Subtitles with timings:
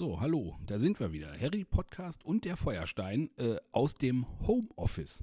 [0.00, 1.30] So, hallo, da sind wir wieder.
[1.38, 5.22] Harry Podcast und der Feuerstein äh, aus dem Homeoffice.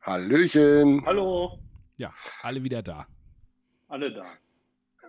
[0.00, 1.04] Hallöchen.
[1.04, 1.58] Hallo,
[1.98, 3.06] Ja, alle wieder da.
[3.88, 4.24] alle da.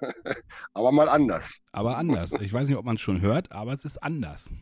[0.73, 1.61] Aber mal anders.
[1.71, 2.33] Aber anders.
[2.41, 4.53] Ich weiß nicht, ob man es schon hört, aber es ist anders.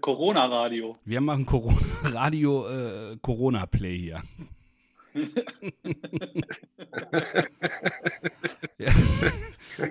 [0.00, 0.98] Corona-Radio.
[1.04, 4.22] Wir machen Corona Radio äh, Corona Play hier.
[8.78, 8.90] Ja.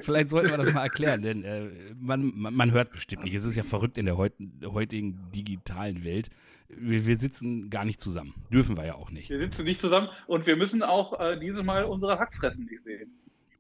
[0.02, 3.34] Vielleicht sollten wir das mal erklären, denn äh, man, man, man hört bestimmt nicht.
[3.34, 4.34] Es ist ja verrückt in der heut,
[4.66, 6.30] heutigen digitalen Welt.
[6.70, 8.34] Wir, wir sitzen gar nicht zusammen.
[8.52, 9.30] Dürfen wir ja auch nicht.
[9.30, 13.12] Wir sitzen nicht zusammen und wir müssen auch äh, dieses Mal unsere Hackfressen nicht sehen.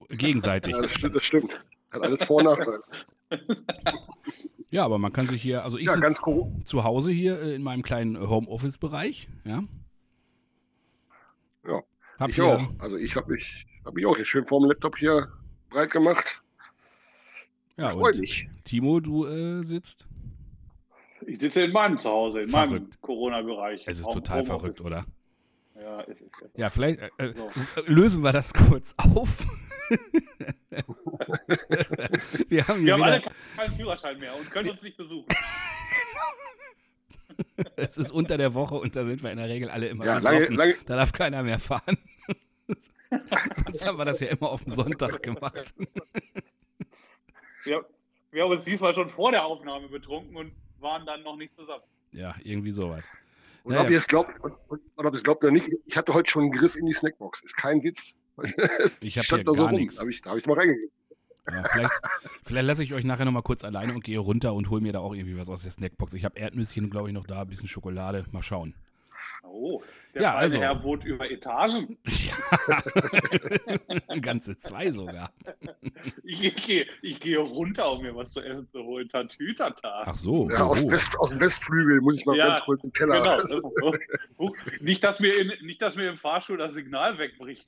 [0.09, 0.73] Gegenseitig.
[0.73, 1.65] Ja, das stimmt, das stimmt.
[1.91, 2.81] Hat alles Vor- und Nachteile.
[4.71, 7.55] Ja, aber man kann sich hier, also ich Ja, ganz sitze zu Hause hier äh,
[7.55, 9.27] in meinem kleinen Homeoffice-Bereich.
[9.43, 9.65] Ja.
[11.67, 11.81] Ja,
[12.19, 12.69] Hab Ich hier, auch.
[12.79, 15.27] Also ich habe mich, hab mich auch hier schön vorm Laptop hier
[15.69, 16.41] breit gemacht.
[17.77, 18.47] Ja, Freut und mich.
[18.65, 20.05] Timo, du äh, sitzt.
[21.25, 23.01] Ich sitze in meinem Zuhause, in meinem Verrückt.
[23.01, 23.83] Corona-Bereich.
[23.85, 24.59] Es ist Home- total Homeoffice.
[24.61, 25.05] verrückt, oder?
[25.79, 27.49] Ja, es ist Ja, vielleicht äh, äh, So.
[27.85, 29.29] lösen wir das kurz auf.
[32.49, 33.21] wir haben Wir haben alle
[33.57, 35.25] keinen Führerschein mehr und können uns nicht besuchen.
[37.75, 40.19] es ist unter der Woche und da sind wir in der Regel alle immer Ja,
[40.19, 41.97] lange, lange, Da darf keiner mehr fahren.
[43.65, 45.73] Sonst haben wir das ja immer auf den Sonntag gemacht.
[47.63, 47.85] Wir,
[48.31, 51.83] wir haben uns diesmal schon vor der Aufnahme betrunken und waren dann noch nicht zusammen.
[52.11, 53.03] Ja, irgendwie sowas.
[53.63, 53.91] und Ja, ob ja.
[53.91, 56.29] ihr es glaubt, und, und, und ob ihr es glaubt oder nicht, ich hatte heute
[56.29, 57.41] schon einen Griff in die Snackbox.
[57.43, 58.15] Ist kein Witz.
[59.01, 59.89] Ich hab stand hier da so rum.
[59.89, 60.89] Da habe ich, da hab ich mal reingegeben.
[61.47, 61.91] Ja, vielleicht
[62.43, 64.99] vielleicht lasse ich euch nachher nochmal kurz alleine und gehe runter und hole mir da
[64.99, 66.13] auch irgendwie was aus der Snackbox.
[66.13, 68.25] Ich habe Erdnüsschen, glaube ich, noch da, ein bisschen Schokolade.
[68.31, 68.75] Mal schauen.
[69.43, 69.81] Oh,
[70.13, 70.59] der Ja, feine also.
[70.59, 71.97] Herr wohnt über Etagen.
[72.21, 74.17] Ja.
[74.21, 75.33] Ganze zwei sogar.
[76.23, 79.09] Ich, ich, gehe, ich gehe runter, um mir was zu essen zu holen.
[79.09, 80.03] Tatütata.
[80.05, 80.49] Ach so.
[80.49, 80.81] Ja, aus, oh.
[80.81, 83.21] dem West, aus dem Westflügel muss ich mal Ja, ganz kurz im Keller.
[83.21, 83.93] Genau.
[84.81, 87.67] Nicht, dass mir in, nicht, dass mir im Fahrstuhl das Signal wegbricht.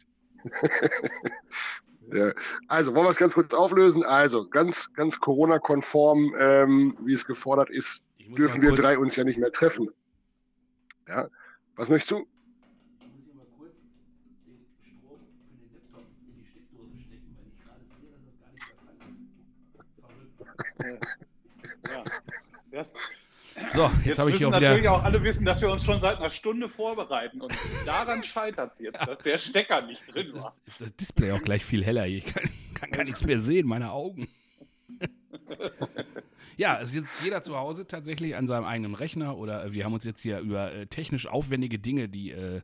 [2.12, 2.34] Ja.
[2.68, 4.04] Also, wollen wir es ganz kurz auflösen?
[4.04, 9.38] Also, ganz, ganz Corona-konform, ähm, wie es gefordert ist, dürfen wir drei uns ja nicht
[9.38, 9.90] mehr treffen.
[11.08, 11.28] Ja.
[11.76, 12.18] Was möchtest du?
[13.00, 13.74] Ich muss hier mal kurz
[14.46, 18.36] den Strom für den Laptop in die Steckdose stecken, weil ich gerade sehe, dass das
[18.40, 20.38] gar nicht der Fall ist.
[21.82, 22.28] Verrückt.
[22.72, 22.86] Ja.
[23.72, 24.94] So, jetzt, jetzt habe ich hier auch natürlich wieder.
[24.94, 27.40] auch alle wissen, dass wir uns schon seit einer Stunde vorbereiten.
[27.42, 27.54] Und
[27.86, 30.56] daran scheitert es jetzt, dass der Stecker nicht drin Jetzt ist, war.
[30.66, 32.04] ist das Display auch gleich viel heller.
[32.06, 32.18] hier.
[32.20, 32.44] Ich kann,
[32.74, 34.28] kann gar nichts mehr sehen, meine Augen.
[36.58, 39.86] ja, es ist jetzt jeder zu Hause tatsächlich an seinem eigenen Rechner oder äh, wir
[39.86, 42.62] haben uns jetzt hier über äh, technisch aufwendige Dinge, die, äh,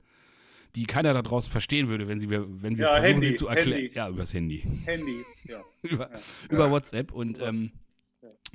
[0.76, 3.48] die keiner da draußen verstehen würde, wenn, sie, wenn wir Ja, versuchen, Handy, sie zu
[3.48, 3.92] erklären.
[3.94, 4.64] Ja, übers Handy.
[4.86, 5.24] Handy.
[5.46, 5.62] Ja.
[5.84, 6.20] über, Ja.
[6.50, 7.72] über WhatsApp und ähm,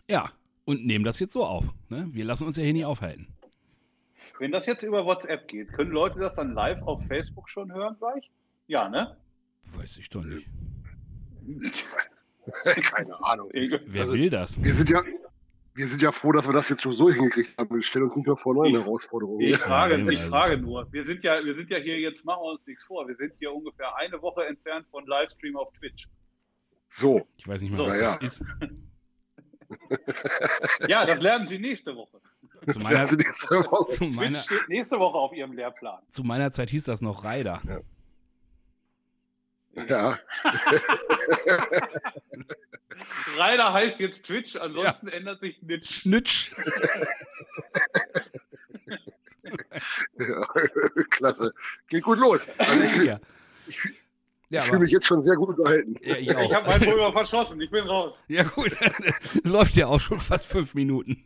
[0.09, 0.31] Ja.
[0.65, 1.65] Und nehmen das jetzt so auf.
[1.89, 2.09] Ne?
[2.13, 3.29] Wir lassen uns ja hier nie aufhalten.
[4.39, 7.97] Wenn das jetzt über WhatsApp geht, können Leute das dann live auf Facebook schon hören
[7.99, 8.31] gleich?
[8.67, 9.17] Ja, ne?
[9.77, 10.47] Weiß ich doch nicht.
[12.83, 13.51] Keine Ahnung.
[13.53, 14.63] Wer Also, will das?
[14.63, 15.03] Wir sind ja,
[15.75, 17.75] wir sind ja froh, dass wir das jetzt schon so hingekriegt haben.
[17.75, 19.41] Wir stellen uns nicht mehr vor neuen Ich- Herausforderungen.
[19.41, 20.91] Ich frage, ich also- frage nur.
[20.93, 23.07] Wir sind ja, wir sind ja hier, jetzt machen wir uns nichts vor.
[23.09, 26.07] Wir sind hier ungefähr eine Woche entfernt von Livestream auf Twitch.
[26.89, 28.17] So, Ich weiß nicht mal, So, was ja.
[28.19, 28.45] das ist.
[30.89, 32.21] Ja, das lernen Sie nächste Woche.
[32.71, 33.93] Zu meiner, nächste Woche.
[33.93, 36.01] zu Twitch meiner, steht nächste Woche auf Ihrem Lehrplan.
[36.11, 37.61] zu meiner Zeit hieß das noch Ryder.
[39.89, 40.19] ja,
[43.37, 45.91] Ryder heißt jetzt Twitch, ansonsten ändert sich nichts.
[45.93, 46.53] Schnitsch.
[50.19, 50.47] ja,
[51.11, 51.53] klasse.
[51.89, 52.49] Geht gut los.
[52.59, 53.21] Also ich Ja,
[53.67, 53.79] ich,
[54.51, 55.97] ja, ich fühle mich jetzt schon sehr gut unterhalten.
[56.03, 58.15] ja, ich Ich habe meinen Pulver verschossen, ich bin raus.
[58.29, 58.77] Ja gut,
[59.45, 61.25] läuft ja auch schon fast fünf Minuten.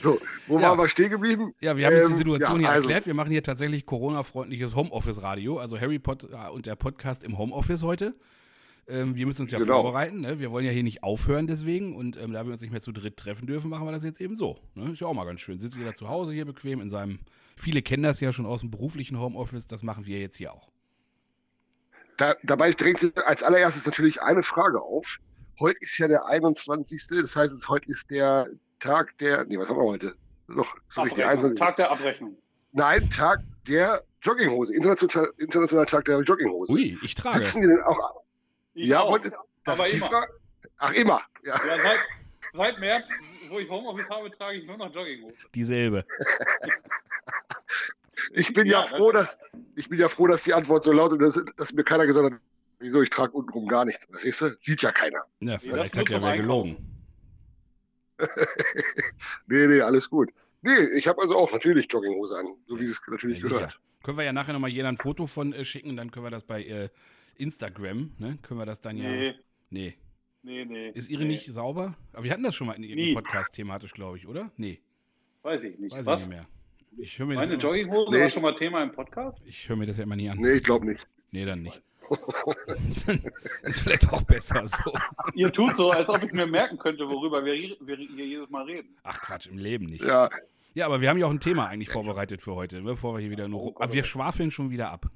[0.00, 0.70] So, wo Ja.
[0.70, 1.54] waren wir stehen geblieben?
[1.60, 3.06] Ja, wir haben jetzt die Ähm, Situation ja, hier also- erklärt.
[3.06, 8.14] Wir machen hier tatsächlich Corona-freundliches Homeoffice-Radio, also Harry Potter und der Podcast im Homeoffice heute.
[8.88, 9.82] Ähm, wir müssen uns ja Genau.
[9.82, 10.20] vorbereiten.
[10.20, 10.38] Ne?
[10.40, 11.94] Wir wollen ja hier nicht aufhören deswegen.
[11.94, 14.20] Und ähm, da wir uns nicht mehr zu dritt treffen dürfen, machen wir das jetzt
[14.20, 14.58] eben so.
[14.74, 14.92] Ne?
[14.92, 15.60] Ist ja auch mal ganz schön.
[15.60, 17.20] Sitzt jeder zu Hause hier bequem in seinem.
[17.56, 19.66] Viele kennen das ja schon aus dem beruflichen Homeoffice.
[19.66, 20.68] Das machen wir jetzt hier auch.
[22.16, 25.18] Da, dabei drängt sich als allererstes natürlich eine Frage auf.
[25.60, 27.06] Heute ist ja der 21.
[27.08, 28.48] Das heißt, es, heute ist der
[28.80, 29.44] Tag der.
[29.44, 30.14] Nee, was haben wir heute?
[30.48, 31.58] Noch, der Abrechnung, 21.
[31.58, 32.36] Tag der Abrechnung.
[32.72, 34.74] Nein, Tag der Jogginghose.
[34.74, 36.72] International, internationaler Tag der Jogginghose.
[36.72, 37.42] Ui, ich trage.
[37.44, 38.21] Sitzen wir denn auch?
[38.74, 39.10] Ich ja, auch.
[39.10, 39.30] heute,
[39.64, 40.06] das aber ist die immer.
[40.06, 40.32] Frage.
[40.78, 41.22] Ach, immer.
[41.44, 41.60] Ja.
[41.66, 41.98] Ja, seit,
[42.54, 43.04] seit März,
[43.48, 45.36] wo ich Homeoffice habe, trage ich nur noch Jogginghose.
[45.54, 46.04] Dieselbe.
[48.34, 49.36] Ich bin ja, Ja, froh, dass
[49.74, 52.40] ich bin ja froh, dass die Antwort so lautet, dass, dass mir keiner gesagt hat,
[52.82, 53.00] Wieso?
[53.00, 54.08] Ich trage untenrum gar nichts.
[54.08, 54.56] Das siehst du?
[54.58, 55.24] Sieht ja keiner.
[55.38, 56.76] Ja, vielleicht hat ja wer gelogen.
[59.46, 60.30] nee, nee, alles gut.
[60.62, 63.80] Nee, ich habe also auch natürlich Jogginghose an, so wie es natürlich Ja, gehört.
[64.02, 66.42] Können wir ja nachher nochmal jeder ein Foto von äh, schicken, dann können wir das
[66.42, 66.88] bei äh,
[67.42, 68.38] Instagram, ne?
[68.42, 69.10] Können wir das dann ja.
[69.10, 69.34] Nee,
[69.70, 69.94] Nee.
[70.42, 70.88] nee, nee.
[70.90, 71.28] Ist ihre nee.
[71.32, 71.96] nicht sauber?
[72.12, 73.14] Aber wir hatten das schon mal in irgendeinem Nie.
[73.14, 74.50] Podcast thematisch, glaube ich, oder?
[74.56, 74.80] Nee,
[75.42, 75.92] Weiß ich nicht.
[75.94, 76.20] weiß Was?
[76.22, 76.46] ich nicht mehr.
[76.98, 78.20] Ich höre mir, das Meine Jogginghose Nee.
[78.20, 79.38] war schon mal Thema im Podcast?
[79.46, 80.38] ich hör mir das ja immer nie an.
[80.38, 81.06] Nee, ich glaube nicht.
[81.30, 81.80] Nee, dann nicht.
[83.62, 84.92] ist vielleicht auch besser so.
[85.34, 88.50] Ihr tut so, als ob ich mir merken könnte, worüber wir, hier- wir hier jedes
[88.50, 88.88] Mal reden.
[89.02, 90.02] Ach Quatsch, im Leben nicht.
[90.04, 90.28] Ja,
[90.74, 93.20] Ja, aber wir haben ja auch ein Thema eigentlich vorbereitet für heute, ne, bevor wir
[93.20, 93.60] hier wieder nur.
[93.62, 95.10] Oh Gott, Aber oh wir schwafeln schon wieder ab.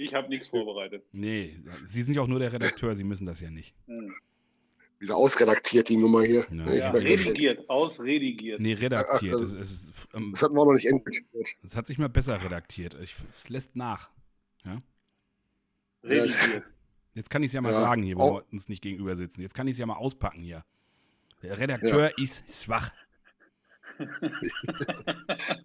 [0.00, 1.02] Ich habe nichts vorbereitet.
[1.10, 3.74] Nee, Sie sind ja auch nur der Redakteur, Sie müssen das ja nicht.
[3.86, 4.14] Hm.
[5.00, 6.40] wieder ausredaktiert die Nummer hier.
[6.50, 8.60] Ja, Nee, Ja, redigiert, ausredigiert.
[8.60, 9.34] Nee, redaktiert.
[9.36, 11.24] Ach, Es, es, ist, ähm, Das hatten wir auch noch nicht endgültig.
[11.64, 12.96] es hat sich mal besser redaktiert.
[13.02, 14.10] Ich, es lässt nach.
[16.04, 16.62] Redigiert.
[17.14, 17.80] Jetzt kann ich es ja mal Ja.
[17.80, 18.34] sagen hier, wo Oh.
[18.36, 19.40] wir uns nicht gegenüber sitzen.
[19.40, 20.64] Jetzt kann ich es ja mal auspacken hier.
[21.42, 22.92] Der Redakteur ist schwach.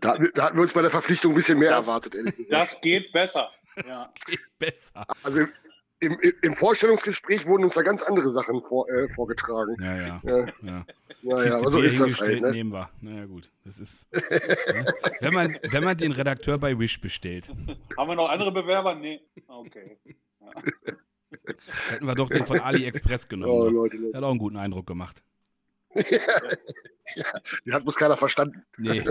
[0.00, 2.52] Da, da hatten wir uns bei der Verpflichtung ein bisschen mehr Das- erwartet, ehrlich gesagt.
[2.52, 3.50] Das geht besser.
[3.86, 4.12] Ja.
[4.26, 5.06] Geht besser.
[5.22, 5.46] Also
[6.00, 9.76] im, im, Vorstellungsgespräch wurden uns da ganz andere Sachen vor, äh, vorgetragen.
[9.80, 10.20] Ja, ja.
[10.24, 10.86] Ja, ja.
[11.22, 12.40] naja, aber so ist das halt.
[12.42, 12.50] Ne?
[12.50, 12.90] nehmen wir.
[13.00, 13.50] Naja, gut.
[13.64, 14.12] Das ist.
[14.12, 14.20] ne?
[15.20, 17.48] wenn, man, wenn man den Redakteur bei Wish bestellt,
[17.96, 18.94] Haben wir noch andere Bewerber?
[18.96, 19.20] Nee.
[19.46, 19.96] Okay.
[21.88, 23.66] hätten wir doch den von AliExpress Oh, genommen.
[23.68, 23.70] ne?
[23.70, 25.22] Leute, Der hat auch einen guten Eindruck gemacht.
[27.66, 28.64] die hat bloß keiner verstanden.
[28.78, 29.04] Nee.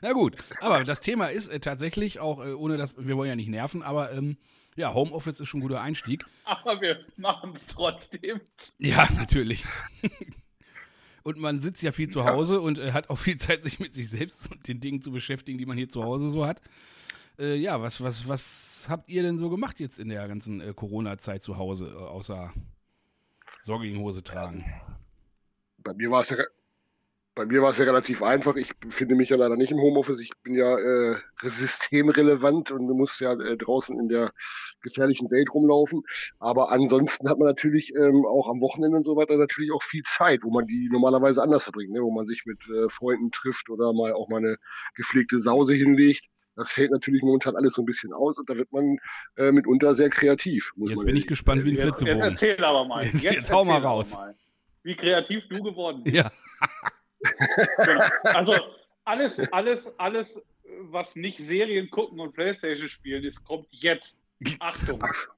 [0.00, 3.36] Na gut, aber das Thema ist äh, tatsächlich auch, äh, ohne dass, wir wollen ja
[3.36, 4.36] nicht nerven, aber ähm,
[4.74, 6.24] ja, Homeoffice ist schon ein guter Einstieg.
[6.44, 8.40] Aber wir machen es trotzdem.
[8.78, 9.64] Ja, natürlich.
[11.22, 13.94] Und man sitzt ja viel zu Hause und äh, hat auch viel Zeit, sich mit
[13.94, 16.60] sich selbst und den Dingen zu beschäftigen, die man hier zu Hause so hat.
[17.42, 20.72] Äh, ja, was, was, was habt ihr denn so gemacht jetzt in der ganzen äh,
[20.74, 22.52] Corona-Zeit zu Hause, äh, außer
[23.64, 24.64] Jogginghose tragen?
[25.78, 26.36] Bei mir war es ja,
[27.34, 28.54] bei mir war es ja relativ einfach.
[28.54, 30.20] Ich befinde mich ja leider nicht im Homeoffice.
[30.20, 34.30] Ich bin ja äh, systemrelevant und muss ja äh, draußen in der
[34.80, 36.04] gefährlichen Welt rumlaufen.
[36.38, 40.02] Aber ansonsten hat man natürlich ähm, auch am Wochenende und so weiter natürlich auch viel
[40.02, 42.02] Zeit, wo man die normalerweise anders verbringt, ne?
[42.02, 44.58] wo man sich mit äh, Freunden trifft oder mal auch mal eine
[44.94, 46.28] gepflegte Sause hinlegt.
[46.56, 48.98] Das fällt natürlich momentan alles so ein bisschen aus und da wird man
[49.36, 50.72] äh, mitunter sehr kreativ.
[50.76, 51.88] Muss Jetzt man bin ich gespannt wie ein sagen.
[51.88, 52.30] Jetzt, jetzt Flitzebogen.
[52.32, 53.06] erzähl aber mal.
[53.06, 54.12] Jetzt- jetzt hau mal raus.
[54.12, 54.34] mal,
[54.82, 56.16] Wie kreativ du geworden bist.
[56.16, 56.30] Ja,
[57.84, 58.04] Genau.
[58.24, 58.54] Also
[59.04, 60.38] alles, alles, alles,
[60.90, 64.16] was nicht Serien gucken und Playstation spielen ist, kommt jetzt.
[64.58, 64.98] Achtung.
[65.02, 65.28] Ach,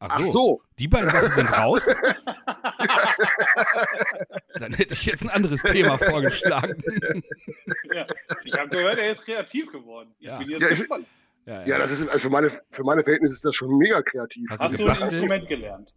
[0.00, 1.82] ach ach so, so, die beiden Sachen sind raus.
[4.54, 6.82] Dann hätte ich jetzt ein anderes Thema vorgeschlagen.
[7.92, 8.06] Ja.
[8.44, 10.12] Ich habe gehört, er ist kreativ geworden.
[10.18, 10.38] Ich Ja.
[10.38, 11.06] bin jetzt Ja, gespannt.
[11.46, 14.48] Ja, Ja, das ist also für meine, für meine Verhältnisse ist das schon mega kreativ.
[14.50, 15.02] Hast Hast du ein?
[15.02, 15.92] Instrument gelernt?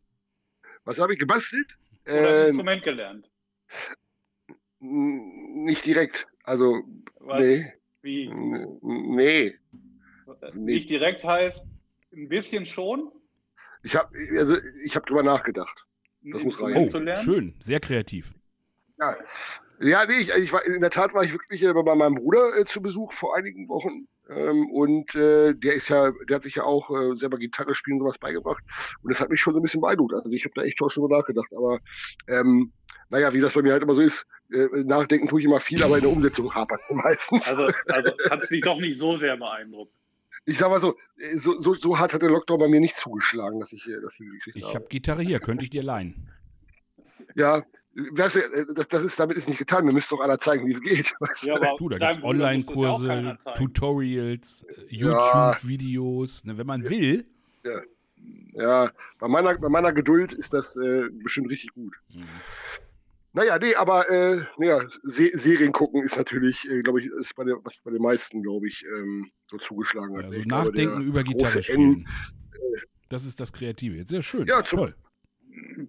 [0.86, 1.78] Was habe ich gebastelt?
[2.08, 3.30] Oder ein Äh, Instrument gelernt?
[4.80, 6.28] nicht direkt.
[6.44, 6.82] Also,
[7.20, 7.40] Was?
[7.40, 7.72] nee.
[8.02, 8.30] Wie?
[8.82, 9.56] Nee.
[10.54, 11.64] Nicht direkt heißt,
[12.14, 13.12] ein bisschen schon,
[13.84, 15.86] Ich habe also ich habe drüber nachgedacht.
[16.22, 17.24] Das muss Instrument Oh, zu lernen.
[17.24, 18.34] schön, sehr kreativ.
[18.98, 19.18] Ja,
[19.80, 22.58] ja nee, ich, ich war, in der Tat war ich wirklich äh, bei meinem Bruder
[22.58, 24.08] äh, zu Besuch vor einigen Wochen.
[24.30, 27.96] Ähm, und äh, der ist ja, der hat sich ja auch äh, selber Gitarre spielen
[27.96, 28.64] und sowas beigebracht.
[29.02, 30.14] Und das hat mich schon so ein bisschen beeindruckt.
[30.14, 31.52] Also ich habe da echt schon drüber nachgedacht.
[31.54, 31.80] Aber
[32.28, 32.72] ähm,
[33.10, 35.84] naja, wie das bei mir halt immer so ist, äh, nachdenken tue ich immer viel,
[35.84, 37.48] aber in der Umsetzung hapert es meistens.
[37.50, 39.94] Also, also hat es dich doch nicht so sehr beeindruckt.
[40.46, 42.98] Ich sag mal so, äh, so, so, so hart hat der Lockdown bei mir nicht
[42.98, 44.76] zugeschlagen, dass ich äh, das hingekriegt Ich habe.
[44.76, 46.30] habe Gitarre hier, könnte ich dir leihen.
[47.36, 47.64] Ja,
[47.96, 49.86] weißt du, äh, das, das ist, damit ist nicht getan.
[49.86, 51.14] Mir müsste doch einer zeigen, wie es geht.
[51.20, 51.48] Weißt du?
[51.50, 53.38] Ja, aber Du, da gibt es das ja Online-Kurse.
[53.56, 55.52] Tutorials, äh, Ja.
[55.54, 56.44] YouTube-Videos.
[56.46, 57.26] Ne, wenn man will.
[58.54, 61.94] Ja, bei meiner, bei meiner Geduld ist das äh, bestimmt richtig gut.
[62.14, 62.24] Mhm.
[63.36, 67.44] Naja, nee, aber äh, naja, Se Serien gucken ist natürlich, äh, glaube ich, ist bei
[67.44, 70.24] der, was bei den meisten, glaube ich, ähm, so zugeschlagen hat.
[70.26, 70.36] Ja, ne?
[70.36, 72.08] so Ich glaube, nachdenken der- über Gitarre große N, spielen.
[73.10, 73.96] Das ist das Kreative.
[73.98, 74.46] Jetzt sehr schön.
[74.48, 74.96] Ja, zum- toll.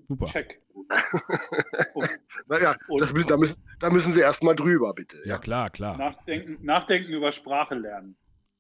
[0.09, 0.27] Super.
[0.27, 0.61] Check.
[2.47, 5.17] Naja, das müssen, da, müssen, da müssen sie erstmal drüber, bitte.
[5.25, 5.97] Ja, klar, klar.
[5.97, 8.17] Nachdenken, nachdenken über Sprache lernen.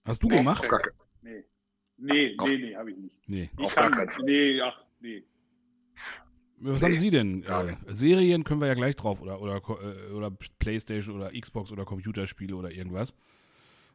[0.06, 0.62] Hast du Ja, gemacht?
[0.62, 0.80] Auf gar,
[1.22, 1.44] Nee.
[1.96, 3.28] Nee, nee, nee, habe ich nicht.
[3.28, 3.50] Nee.
[3.58, 4.24] Ich Auf gar kann, keinen Fall.
[4.24, 5.24] Nee, ach, nee.
[6.58, 7.42] Was Nee, haben Sie denn?
[7.44, 11.84] Äh, Serien können wir ja gleich drauf oder, oder, äh, oder Playstation oder Xbox oder
[11.84, 13.14] Computerspiele oder irgendwas.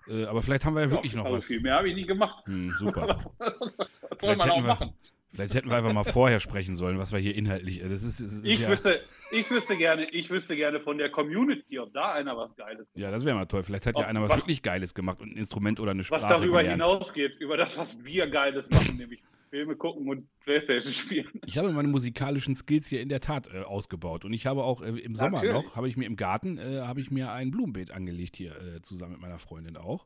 [0.08, 1.46] Äh, aber vielleicht haben wir ja wirklich noch also was.
[1.46, 2.46] Viel mehr habe ich nicht gemacht.
[2.48, 3.20] Hm, super.
[3.40, 4.94] Was soll Vielleicht man auch hätten wir- machen?
[5.32, 7.80] Vielleicht hätten wir einfach mal vorher sprechen sollen, was wir hier inhaltlich.
[7.84, 9.00] Das ist, das ist Ich, ja, wüsste,
[9.32, 12.98] ich, wüsste gerne, ich wüsste gerne von der Community, ob da einer was Geiles macht.
[12.98, 13.62] ja, das wäre mal toll.
[13.62, 16.00] Vielleicht hat ja Ob- einer was, was- wirklich Geiles gemacht und ein Instrument oder eine
[16.00, 16.82] Was Sprache darüber gelernt.
[16.84, 21.28] hinausgeht, über das, was wir Geiles machen, nämlich Filme gucken und Playstation spielen.
[21.46, 24.82] Ich habe meine musikalischen Skills hier in der Tat äh, ausgebaut und ich habe auch
[24.82, 25.54] äh, im Sommer Natürlich.
[25.54, 28.82] noch, habe ich mir im Garten, äh, habe ich mir ein Blumenbeet angelegt hier äh,
[28.82, 30.06] zusammen mit meiner Freundin auch.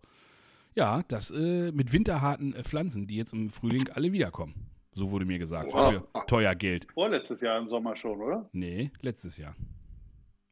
[0.76, 4.54] Ja, das äh, mit winterharten äh, Pflanzen, die jetzt im Frühling alle wiederkommen.
[4.96, 5.72] So wurde mir gesagt.
[5.74, 6.04] Wow.
[6.14, 6.88] Für teuer Geld.
[6.94, 8.50] Vorletztes Jahr im Sommer schon, oder?
[8.54, 9.56] Nee, letztes Jahr.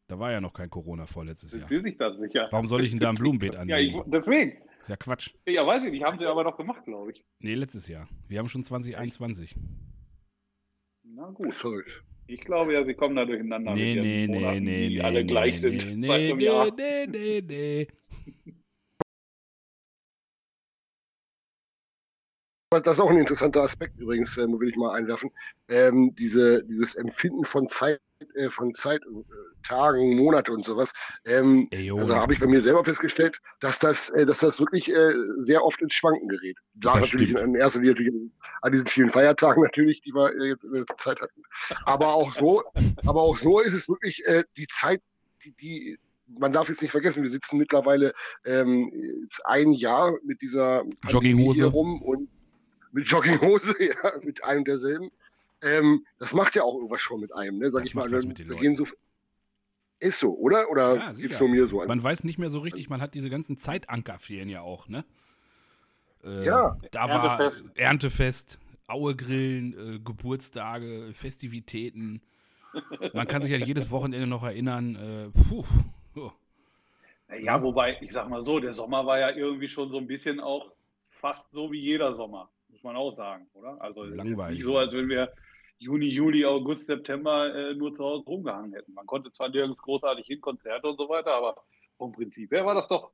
[0.07, 1.69] Da war ja noch kein Corona vorletztes Sind Jahr.
[1.69, 2.48] Sie sich da sicher?
[2.51, 4.03] Warum soll ich denn da ein Blumenbeet Ja, ich, anlegen?
[4.07, 4.57] deswegen.
[4.81, 5.29] Ist ja Quatsch.
[5.47, 6.03] Ja, weiß ich nicht.
[6.03, 7.23] Haben sie aber doch gemacht, glaube ich.
[7.39, 8.07] Nee, letztes Jahr.
[8.27, 9.55] Wir haben schon 2021.
[11.03, 12.03] Na gut.
[12.27, 13.75] Ich glaube ja, sie kommen da durcheinander.
[13.75, 15.01] Nee, mit ihren nee, nee, Monaten, nee, die nee.
[15.01, 16.00] alle nee, gleich nee, sind.
[16.00, 17.88] Nee, nee, nee, nee, nee, nee.
[18.45, 18.55] Was-
[22.79, 25.29] Das ist auch ein interessanter Aspekt übrigens, ähm, will ich mal einwerfen.
[25.67, 27.99] Ähm, diese, dieses Empfinden von Zeit,
[28.35, 30.93] äh, von Zeit, äh, Tagen, Monate und sowas.
[31.25, 34.89] Ähm, Ey, also habe ich bei mir selber festgestellt, dass das, äh, dass das wirklich
[34.89, 36.55] äh, sehr oft ins Schwanken gerät.
[36.75, 37.43] Da Das natürlich stimmt.
[37.43, 40.85] in erster Linie natürlich an diesen vielen Feiertagen natürlich, die wir äh, jetzt in der
[40.95, 41.43] Zeit hatten.
[41.83, 42.63] Aber auch so,
[43.05, 45.01] aber auch so ist es wirklich äh, die Zeit,
[45.43, 45.97] die, die
[46.39, 48.13] man darf jetzt nicht vergessen, wir sitzen mittlerweile
[48.45, 48.89] ähm,
[49.23, 51.65] jetzt ein Jahr mit dieser Jogginghose.
[51.65, 52.29] rum und
[52.91, 55.12] mit Jogginghose, ja, mit einem derselben.
[55.63, 57.69] Ähm, das macht ja auch irgendwas schon mit einem, ne?
[57.69, 58.10] Sag Das ich mal.
[58.10, 58.88] da gehen so,
[60.00, 60.69] ist so, oder?
[60.71, 61.39] Oder Ja, sicher.
[61.39, 61.86] nur mir so?
[61.86, 65.05] Man weiß nicht mehr so richtig, man hat diese ganzen Zeitanker fehlen ja auch, ne?
[66.24, 66.77] Äh, Ja.
[66.91, 67.65] Da war Erntefest.
[67.75, 72.21] Erntefest, Auegrillen, äh, Geburtstage, Festivitäten.
[73.13, 74.95] Man kann sich ja jedes Wochenende noch erinnern.
[74.95, 75.63] Äh, puh.
[76.15, 76.31] Oh.
[77.39, 80.39] Ja, wobei, ich sag mal so, der Sommer war ja irgendwie schon so ein bisschen
[80.39, 80.71] auch
[81.12, 82.50] fast so wie jeder Sommer,
[82.81, 83.79] muss man auch sagen, oder?
[83.79, 85.31] Also Langweilig, nicht so, als wenn wir
[85.77, 88.93] Juni, Juli, August, September äh, nur zu Hause rumgehangen hätten.
[88.93, 91.55] Man konnte zwar nirgends großartig hin, Konzerte und so weiter, aber
[91.97, 93.11] vom Prinzip her war das doch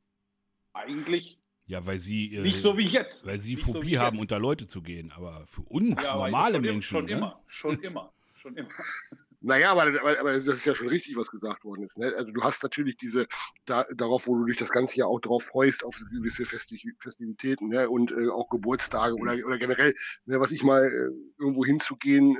[0.74, 3.26] eigentlich Ja, weil sie, äh, nicht so wie jetzt.
[3.26, 4.22] weil sie Nicht so Phobie wie haben, jetzt.
[4.22, 5.12] unter Leute zu gehen.
[5.16, 6.82] Aber für uns, Ja, normale Menschen.
[6.84, 7.12] Schon ne?
[7.12, 8.70] immer, schon immer, schon immer.
[9.40, 11.98] Naja, aber, aber, aber das ist ja schon richtig, was gesagt worden ist.
[11.98, 12.14] Ne?
[12.18, 13.28] Also du hast natürlich diese,
[13.66, 17.70] da, darauf, wo du dich das ganze Jahr auch drauf freust, auf gewisse Festi Festivitäten
[17.70, 17.90] ne?
[17.90, 19.94] und äh, auch Geburtstage oder, oder generell,
[20.26, 22.40] ne, was ich mal äh, irgendwo hinzugehen, äh,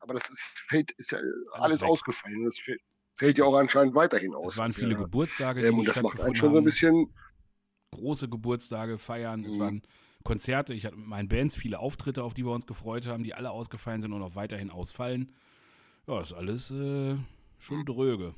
[0.00, 1.20] aber das ist, fällt, ist ja
[1.52, 1.88] alles weg.
[1.88, 2.44] ausgefallen.
[2.44, 2.80] Das fällt,
[3.14, 4.54] fällt ja auch anscheinend weiterhin aus.
[4.54, 7.14] Es waren viele ja, Geburtstage, die ähm, und das macht einen schon so ein bisschen,
[7.92, 9.44] große Geburtstage feiern.
[9.44, 9.60] Es Mhm.
[9.60, 9.82] waren
[10.24, 10.74] Konzerte.
[10.74, 13.50] Ich hatte mit meinen Bands viele Auftritte, auf die wir uns gefreut haben, die alle
[13.50, 15.32] ausgefallen sind und auch weiterhin ausfallen.
[16.06, 17.16] Ja, ist alles äh,
[17.60, 18.34] schon dröge.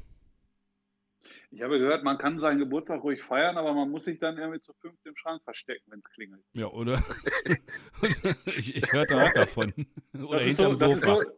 [1.51, 4.61] Ich habe gehört, man kann seinen Geburtstag ruhig feiern, aber man muss sich dann irgendwie
[4.61, 6.43] zu fünft im Schrank verstecken, wenn es klingelt.
[6.53, 7.03] Ja, oder?
[8.47, 9.73] ich, ich hörte auch davon.
[10.13, 11.23] Oder Das ist, so, hinterm das, ist Sofa.
[11.23, 11.31] so,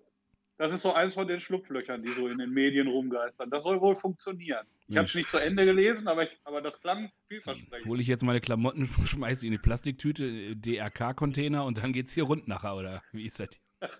[0.56, 3.50] das ist so eins von den Schlupflöchern, die so in den Medien rumgeistern.
[3.50, 4.66] Das soll wohl funktionieren.
[4.88, 7.87] Ich habe es nicht zu Ende gelesen, aber, ich, aber das klang vielversprechend.
[7.87, 12.12] Hole ich jetzt meine Klamotten, schmeiße die in die Plastiktüte, äh, DRK-Container und dann geht's
[12.12, 13.50] hier rund nachher, oder wie ist das?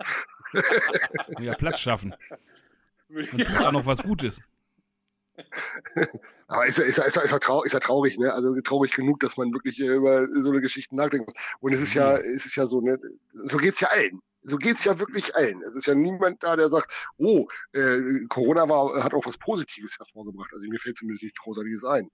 [1.41, 2.15] ja, Platz schaffen.
[3.09, 4.41] Und tut auch noch was Gutes.
[6.47, 8.33] aber ist ja, ist ja, ist ist ja, trau ist traurig, ne?
[8.33, 11.35] Also traurig genug, dass man wirklich äh, über so eine Geschichte nachdenken muss.
[11.61, 12.99] Und es ist ja, es ist ja so, ne?
[13.33, 14.21] So geht's ja allen.
[14.43, 15.63] So geht's ja wirklich allen.
[15.63, 17.99] Es ist ja niemand da, der sagt, oh, äh,
[18.29, 20.51] Corona war, hat auch was Positives hervorgebracht.
[20.53, 22.09] Also mir fällt zumindest nichts Großartiges ein.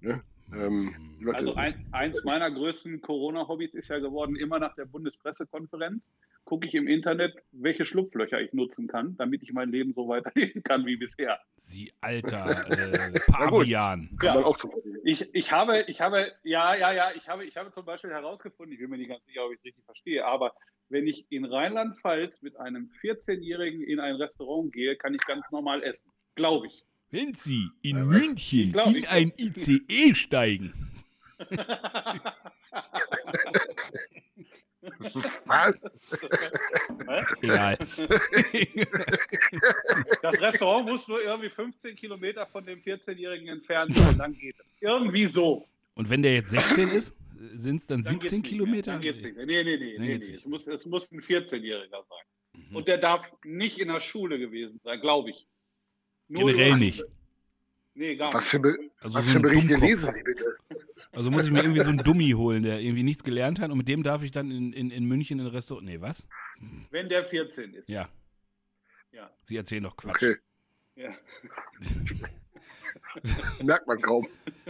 [0.00, 0.22] Ne?
[0.56, 6.02] Ähm, Leute- Also ein, eins meiner größten Corona-Hobbys ist ja geworden, immer nach der Bundespressekonferenz
[6.44, 10.62] gucke ich im Internet, welche Schlupflöcher ich nutzen kann, damit ich mein Leben so weiterleben
[10.62, 11.38] kann wie bisher.
[11.56, 13.20] Sie alter äh.
[13.30, 14.10] Pavian.
[14.22, 14.54] ja.
[15.04, 18.74] Ich, ich habe, ich habe, ja, ja, ja, ich habe, ich habe zum Beispiel herausgefunden,
[18.74, 20.52] ich bin mir nicht ganz sicher, ob ich es richtig verstehe, aber
[20.90, 25.82] wenn ich in Rheinland-Pfalz mit einem 14-Jährigen in ein Restaurant gehe, kann ich ganz normal
[25.82, 26.10] essen.
[26.34, 26.84] Glaube ich.
[27.14, 28.20] Wenn Sie in Ja, was?
[28.20, 30.72] München glaub, in ein ICE steigen,
[35.46, 35.96] Was?
[37.40, 37.78] egal.
[40.22, 44.66] Das Restaurant muss nur irgendwie 15 Kilometer von dem 14-Jährigen entfernt sein, dann geht es.
[44.80, 45.68] Irgendwie so.
[45.94, 47.14] Und wenn der jetzt 16 ist,
[47.54, 48.90] sind es dann Dann geht's 17 nicht Kilometer?
[48.90, 49.46] Dann geht's nicht mehr.
[49.46, 49.98] Nee, nee, nee.
[49.98, 50.34] Nee, nee.
[50.34, 52.24] Es, muss, es muss ein 14-Jähriger sein.
[52.70, 52.74] Mhm.
[52.76, 55.46] Und der darf nicht in der Schule gewesen sein, glaube ich.
[56.28, 57.04] Nur Generell nicht.
[57.94, 58.50] Nee, gar Was nicht.
[58.50, 60.44] für, Be Also, was so für Berichte lesen Sie bitte?
[61.12, 63.78] also muss ich mir irgendwie so einen Dummi holen, der irgendwie nichts gelernt hat und
[63.78, 65.86] mit dem darf ich dann in, in, in München in ein Restaurant.
[65.86, 66.26] Nee, was?
[66.90, 67.88] Wenn der 14 ist.
[67.88, 68.08] Ja,
[69.12, 69.30] Ja.
[69.44, 70.16] Sie erzählen doch Quatsch.
[70.16, 70.36] Okay,
[70.96, 71.10] ja.
[73.62, 74.26] merkt man kaum.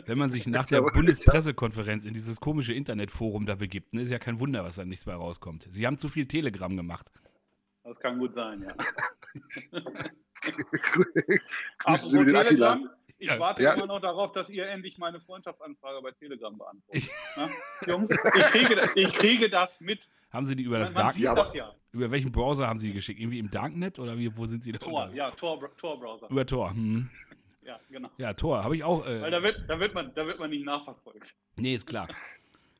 [0.07, 4.19] Wenn man sich nach der Bundespressekonferenz in dieses komische Internetforum da begibt, ne, ist ja
[4.19, 5.67] kein Wunder, was da nichts bei rauskommt.
[5.71, 7.11] Sie haben zu viel Telegram gemacht.
[7.85, 8.75] Das kann gut sein, ja.
[11.79, 12.79] Grüßen Sie mir den Attila.
[13.19, 13.39] Ich Ja.
[13.39, 13.75] warte Ja.
[13.75, 17.09] immer noch darauf, dass ihr endlich meine Freundschaftsanfrage bei Telegram beantwortet.
[17.37, 17.49] Na?
[17.87, 20.09] Jungs, ich kriege, das- ich kriege das mit.
[20.33, 21.73] Haben Sie die über das Man, man Dark sieht Ja, das ja.
[21.93, 23.21] Über welchen Browser haben Sie die geschickt?
[23.21, 24.79] Irgendwie im Darknet oder wie, wo sind Sie da?
[24.79, 26.29] Tor, unter- ja, Tor, Tor-Browser.
[26.29, 26.71] Über Tor.
[26.71, 27.09] Hm.
[27.63, 28.11] Ja, genau.
[28.19, 28.65] Ja, Tor.
[28.65, 29.07] Habe ich auch.
[29.07, 31.35] Weil Äh, da wird, da, wird man, da wird man nicht nachverfolgt.
[31.57, 32.09] nee, ist klar.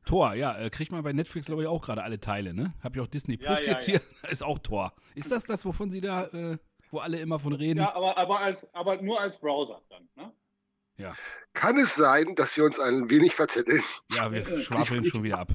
[0.05, 2.73] Tor, ja, äh, kriegt man bei Netflix, glaube ich, auch gerade alle Teile, ne?
[2.83, 3.93] Hab ich auch Disney Ja, Plus ja, jetzt ja.
[3.93, 4.01] hier.
[4.21, 4.93] Da ist auch Tor.
[5.15, 6.57] Ist das das, wovon Sie da, äh,
[6.91, 7.79] wo alle immer von reden?
[7.79, 10.07] Ja, aber, aber, als, aber nur als Browser dann.
[10.15, 10.31] Ne?
[11.53, 13.81] Kann es sein, dass wir uns ein wenig verzetteln?
[14.11, 15.49] Ja, wir schwafeln schon wieder ab.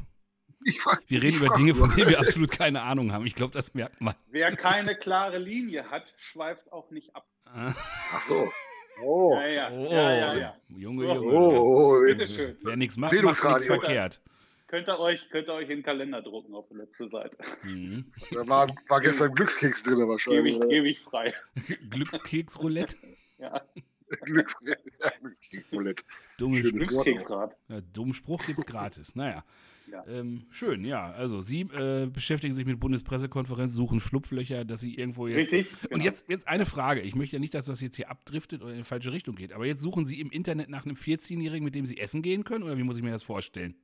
[0.65, 3.27] Ich frag, Wir reden ich über Dinge, von denen wir absolut keine Ahnung haben.
[3.27, 4.15] Ich glaube, das merkt man.
[4.31, 7.27] Wer keine klare Linie hat, schweift auch nicht ab.
[7.47, 7.73] Ah,
[8.13, 8.53] Ach so.
[9.03, 9.35] Oh.
[9.35, 10.57] Ja, ja, Oh, ja, ja, ja.
[10.69, 11.33] Junge, Oh, Junge.
[11.33, 12.59] Oh, oh, schön.
[12.63, 14.21] Wer nichts macht, macht nichts verkehrt.
[14.71, 17.37] Könnt ihr, euch, könnt ihr euch in den Kalender drucken auf der letzten Seite.
[17.65, 18.05] Mhm.
[18.31, 20.57] Da war, war gestern Glückskeks drin Gebe wahrscheinlich.
[20.57, 21.35] ich, gebe ich frei.
[21.91, 22.97] Glückskeksroulette.
[23.39, 23.61] Ja,
[24.23, 26.05] Glücks ja, Glückskeksroulette.
[26.39, 27.03] Dumme Schönes Spruch.
[27.05, 27.57] Glückskeksrad.
[27.69, 29.17] Ja, dummen Spruch gibt's gratis.
[29.17, 29.45] Naja.
[29.91, 30.05] Ja.
[30.07, 31.11] Ähm, schön, ja.
[31.11, 35.53] Also Sie äh, beschäftigen sich mit Bundespressekonferenz, suchen Schlupflöcher, dass Sie irgendwo jetzt.
[35.53, 35.73] Richtig?
[35.85, 36.05] Und Genau.
[36.05, 37.01] jetzt, jetzt eine Frage.
[37.01, 39.53] Ich möchte ja nicht, dass das jetzt hier abdriftet oder in die falsche Richtung geht.
[39.53, 42.63] Aber jetzt suchen Sie im Internet nach einem 14-Jährigen, mit dem Sie essen gehen können?
[42.63, 43.75] Oder wie muss ich mir das vorstellen?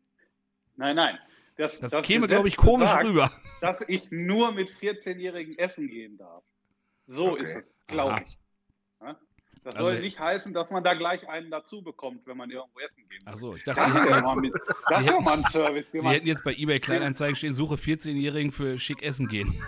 [0.76, 1.18] Nein, nein.
[1.56, 3.32] Das, Das, das käme, glaube ich, komisch besagt, rüber.
[3.62, 6.44] Dass ich nur mit 14-Jährigen essen gehen darf.
[7.06, 7.42] So Okay.
[7.44, 8.38] ist es, glaube ich.
[9.64, 12.78] Das Also- soll nicht heißen, dass man da gleich einen dazu bekommt, wenn man irgendwo
[12.78, 13.32] essen gehen will.
[13.32, 14.54] Achso, ich dachte, Das Sie ist hätten, ja jetzt, mal, mit,
[14.88, 15.90] das ist mal ein Service.
[15.90, 19.60] Sie man- hätten jetzt bei eBay Kleinanzeigen stehen, suche 14-Jährigen für schick essen gehen.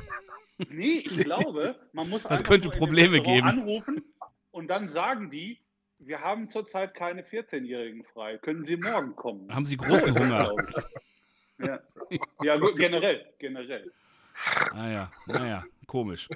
[0.69, 3.47] Nee, ich glaube, man muss Das einfach könnte Probleme geben.
[3.49, 4.05] anrufen
[4.53, 5.61] und dann sagen die,
[5.99, 8.39] wir haben zurzeit keine 14-Jährigen frei.
[8.39, 9.53] Können Sie morgen kommen?
[9.53, 10.55] Haben Sie großen Hunger?
[11.59, 11.81] Ja,
[12.43, 13.93] ja gut, generell, generell.
[14.73, 16.29] Ah ja, naja, komisch.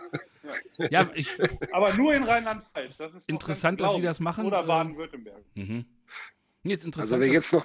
[0.90, 1.28] Ja, ich,
[1.73, 2.97] Aber nur in Rheinland-Pfalz.
[2.97, 4.45] Das ist Interessant, dass Sie das machen.
[4.47, 5.42] Oder Ähm, Baden-Württemberg.
[5.54, 5.85] mhm.
[6.64, 7.12] Nee, Jetzt interessant.
[7.14, 7.64] Also wer jetzt noch,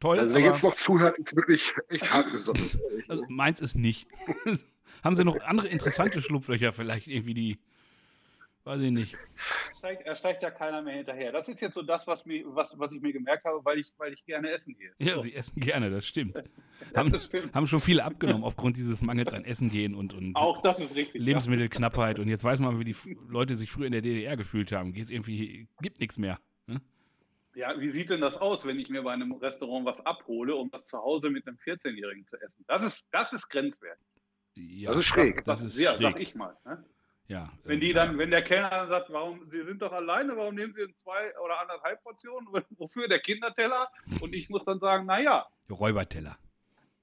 [0.00, 2.70] toll, also wer jetzt noch zuhört, ist wirklich echt hart gesonnen.
[3.08, 4.06] also meins ist nicht.
[5.04, 7.58] Haben Sie noch andere interessante Schlupflöcher vielleicht irgendwie die,
[8.64, 9.16] weiß ich nicht.
[9.78, 11.32] Steigt, er steigt ja keiner mehr hinterher.
[11.32, 13.92] Das ist jetzt so das, was, mir, was, was ich mir gemerkt habe, weil ich,
[13.96, 14.92] weil ich gerne essen gehe.
[14.98, 15.22] Ja, so.
[15.22, 16.36] Sie essen gerne, das stimmt.
[16.94, 17.52] Ja, Haben, das stimmt.
[17.54, 20.94] haben schon viele abgenommen aufgrund dieses Mangels an Essen gehen und, und Auch das ist
[20.94, 21.20] richtig.
[21.20, 22.18] Lebensmittelknappheit.
[22.18, 22.96] Und jetzt weiß man, wie die
[23.28, 24.94] Leute sich früher in der DDR gefühlt haben.
[24.94, 26.40] Geht's irgendwie, gibt nichts mehr.
[26.66, 26.80] Ne?
[27.54, 27.72] Ja.
[27.74, 30.70] ja, wie sieht denn das aus, wenn ich mir bei einem Restaurant was abhole, um
[30.70, 32.64] das zu Hause mit einem 14-Jährigen zu essen?
[32.66, 34.06] Das ist, das ist grenzwertig.
[34.54, 35.44] Ja, Das ist schräg.
[35.44, 36.02] Das Sag- ist ja, schräg.
[36.02, 36.56] sag ich mal.
[36.64, 36.82] Ne?
[37.30, 40.56] Ja, Wenn die dann, wenn der Kellner dann sagt, warum, Sie sind doch alleine, warum
[40.56, 42.48] nehmen Sie zwei oder anderthalb Portionen?
[42.70, 43.88] Wofür der Kinderteller?
[44.20, 46.36] Und ich muss dann sagen, naja, Räuberteller.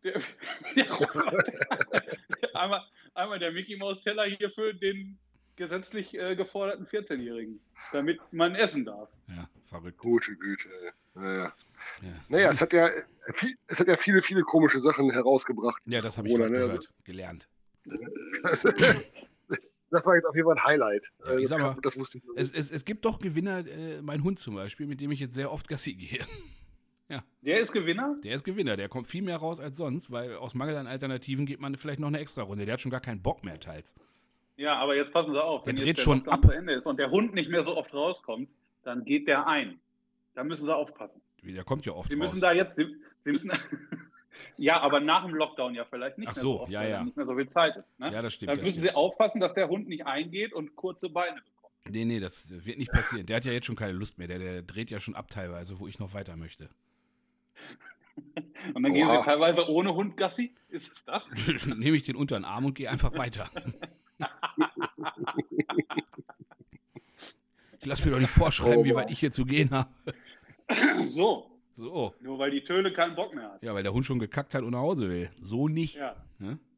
[0.04, 0.22] der,
[0.76, 0.86] der,
[2.56, 5.18] einmal, einmal der Mickey Maus Teller hier für den
[5.56, 7.62] gesetzlich äh, geforderten 14-Jährigen,
[7.94, 9.08] damit man essen darf.
[9.30, 9.98] Ja, verrückt.
[9.98, 10.68] Gute Güte.
[11.16, 11.54] Naja.
[12.02, 12.90] Ja, naja, es hat ja
[13.34, 15.82] viel, es hat ja viele, viele komische Sachen herausgebracht.
[15.86, 16.66] ja das habe ich Corona, ne?
[16.66, 17.48] gehört, gelernt.
[19.90, 21.08] Das war jetzt auf jeden Fall ein Highlight.
[21.26, 24.02] Ja, ich das, kann- das wusste ich noch Es, es, es gibt doch Gewinner, äh,
[24.02, 26.20] mein Hund zum Beispiel, mit dem ich jetzt sehr oft Gassi gehe.
[27.42, 28.18] Der ist Gewinner?
[28.22, 31.46] Der ist Gewinner, der kommt viel mehr raus als sonst, weil aus Mangel an Alternativen
[31.46, 32.66] geht man vielleicht noch eine extra Runde.
[32.66, 33.96] Der hat schon gar keinen Bock mehr teils.
[34.58, 35.64] Ja, aber jetzt passen Sie auf.
[35.64, 36.42] Der Wenn dreht jetzt der schon Lockdown ab.
[36.44, 38.50] zu Ende ist und der Hund nicht mehr so oft rauskommt,
[38.84, 39.80] dann geht der ein.
[40.36, 41.22] Da müssen Sie aufpassen.
[41.44, 42.20] Der kommt ja oft Sie raus.
[42.24, 43.52] müssen da jetzt, Sie, Sie müssen,
[44.58, 47.04] ja, aber nach dem Lockdown ja vielleicht nicht Ach mehr so, so oft, ja, ja.
[47.04, 48.00] nicht mehr so viel Zeit ist.
[48.00, 48.12] Ne?
[48.12, 48.52] ja, das stimmt.
[48.52, 48.88] dann müssen stimmt.
[48.88, 51.74] Sie aufpassen, dass der Hund nicht eingeht und kurze Beine bekommt.
[51.90, 53.26] Nee, nee, das wird nicht passieren.
[53.26, 54.28] Der hat ja jetzt schon keine Lust mehr.
[54.28, 56.70] Der, der dreht ja schon ab teilweise, wo ich noch weiter möchte.
[58.74, 59.20] Und dann gehen Oha.
[59.20, 60.54] Sie teilweise ohne Hund Gassi.
[60.70, 61.30] Ist es das?
[61.68, 63.50] Dann nehme ich den unter den Arm und gehe einfach weiter.
[67.80, 69.90] ich lasse mir doch nicht vorschreiben, wie weit ich hier zu gehen habe.
[71.06, 72.14] so, So.
[72.22, 73.62] nur weil die Töle keinen Bock mehr hat.
[73.64, 75.30] Ja, weil der Hund schon gekackt hat und nach Hause will.
[75.42, 75.96] So nicht.
[75.96, 76.60] Ja, Ne?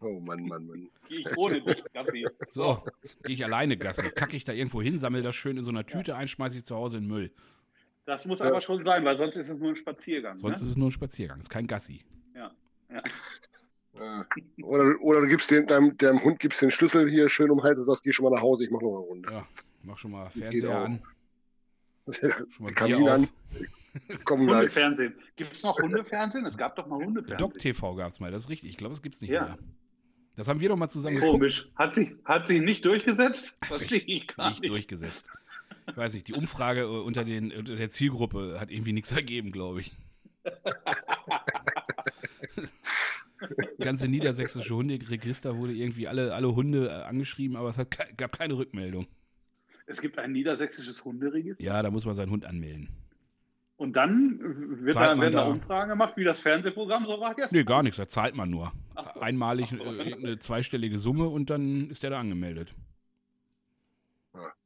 [0.00, 0.88] Oh Mann, Mann, Mann.
[1.08, 2.26] gehe ich ohne dich Gassi.
[2.48, 2.82] So,
[3.24, 4.10] gehe ich alleine Gassi.
[4.10, 6.64] Kacke ich da irgendwo hin, sammle das schön in so einer Tüte ein, schmeiße ich
[6.64, 7.30] zu Hause in den Müll.
[8.06, 8.46] Das muss Ja.
[8.46, 10.38] aber schon sein, weil sonst ist es nur ein Spaziergang.
[10.38, 10.64] Sonst ne?
[10.64, 12.02] ist es nur ein Spaziergang, ist kein Gassi.
[12.34, 12.50] ja.
[12.90, 13.02] Ja.
[14.62, 17.64] Oder, oder du gibst den, deinem, deinem Hund gibst den Schlüssel hier schön um den
[17.64, 19.30] Hals und sagst, geh schon mal nach Hause, ich mach noch eine Runde.
[19.32, 19.46] Ja,
[19.84, 20.84] mach schon mal Fernseher auch.
[20.84, 21.02] an,
[22.10, 23.24] schon mal Kamin Bier an.
[23.24, 24.18] auf.
[24.24, 24.60] Komm gleich.
[24.62, 25.14] Hundefernsehen.
[25.36, 26.44] Gibt es noch Hundefernsehen?
[26.46, 27.38] Es gab doch mal Hundefernsehen.
[27.38, 28.70] Doc TV gab es mal, das ist richtig.
[28.70, 29.44] Ich glaube, es gibt es nicht Ja.
[29.44, 29.58] mehr.
[30.36, 31.32] Das haben wir doch mal zusammen geguckt.
[31.32, 31.68] Komisch.
[31.76, 33.56] Hat sich, hat sich nicht durchgesetzt?
[33.62, 34.70] Hat Verstehe ich gar nicht nicht.
[34.72, 35.24] durchgesetzt.
[35.88, 39.52] Ich weiß nicht, die Umfrage äh, unter, den, unter der Zielgruppe hat irgendwie nichts ergeben,
[39.52, 39.92] glaube ich.
[43.78, 48.56] ganze niedersächsische Hunderegister wurde irgendwie alle, alle Hunde äh, angeschrieben, aber es hat, gab keine
[48.56, 49.06] Rückmeldung.
[49.86, 51.62] Es gibt ein niedersächsisches Hunderegister.
[51.62, 52.88] Ja, da muss man seinen Hund anmelden.
[53.76, 54.38] Und dann
[54.84, 57.56] wird Zahlt da, werden da da- Umfragen gemacht, wie das Fernsehprogramm so war gestern.
[57.58, 58.72] Nee, gar nichts, da zahlt man nur.
[59.14, 59.20] So.
[59.20, 62.72] Einmalig so, äh, eine zweistellige Summe und dann ist der da angemeldet.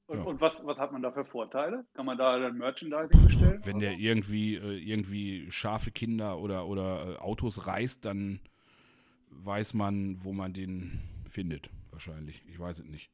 [0.07, 0.23] Und, Ja.
[0.25, 1.85] und was, was hat man da für Vorteile?
[1.95, 3.61] Kann man da dann Merchandising bestellen?
[3.65, 8.41] Wenn der irgendwie, äh, irgendwie scharfe Kinder oder, oder äh, Autos reißt, dann
[9.31, 11.69] weiß man, wo man den findet.
[11.91, 12.43] Wahrscheinlich.
[12.49, 13.11] Ich weiß es nicht.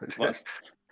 [0.18, 0.44] Was?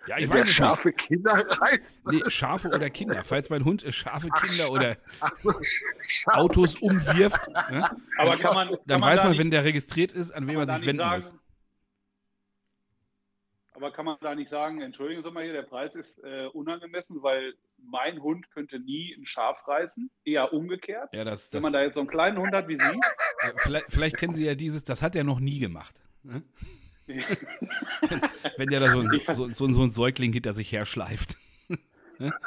[0.07, 0.55] Ja, Wenn ich weiß nicht.
[0.55, 2.07] scharfe Kinder reißt.
[2.07, 3.23] Nee, Schafe oder Kinder.
[3.23, 5.53] Falls mein Hund scharfe Ach, Kinder oder Ach so,
[6.01, 7.89] scharfe Autos umwirft, ne?
[8.17, 10.43] Aber kann man, kann dann man weiß da man, nicht, wenn der registriert ist, an
[10.43, 11.35] kann wen man sich wenden sagen, muss.
[13.73, 17.21] Aber kann man da nicht sagen, entschuldigen Sie mal hier, der Preis ist äh, unangemessen,
[17.23, 21.13] weil mein Hund könnte nie ein Schaf reißen, eher umgekehrt.
[21.13, 22.99] Ja, das, Wenn das, man da jetzt so einen kleinen Hund hat wie Sie,
[23.39, 25.95] äh, vielleicht, vielleicht kennen Sie ja dieses, das hat er noch nie gemacht.
[26.23, 26.43] Ne?
[28.57, 31.35] Wenn der da so, ein- so, so, so ein Säugling hinter sich her schleift.
[32.19, 32.31] Ne?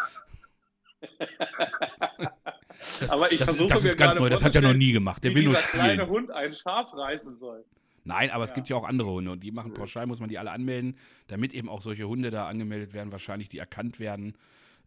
[3.00, 5.22] Das, Aber ich das, versuche das ist ganz neu, das hat er noch nie gemacht.
[5.22, 6.08] Der will nur dieser kleine spielen.
[6.10, 7.64] Hund ein Schaf reißen soll.
[8.04, 8.54] Nein, aber es Ja.
[8.56, 10.96] gibt ja auch andere Hunde und die machen pauschal, muss man die alle anmelden,
[11.28, 14.34] damit eben auch solche Hunde da angemeldet werden, wahrscheinlich die erkannt werden,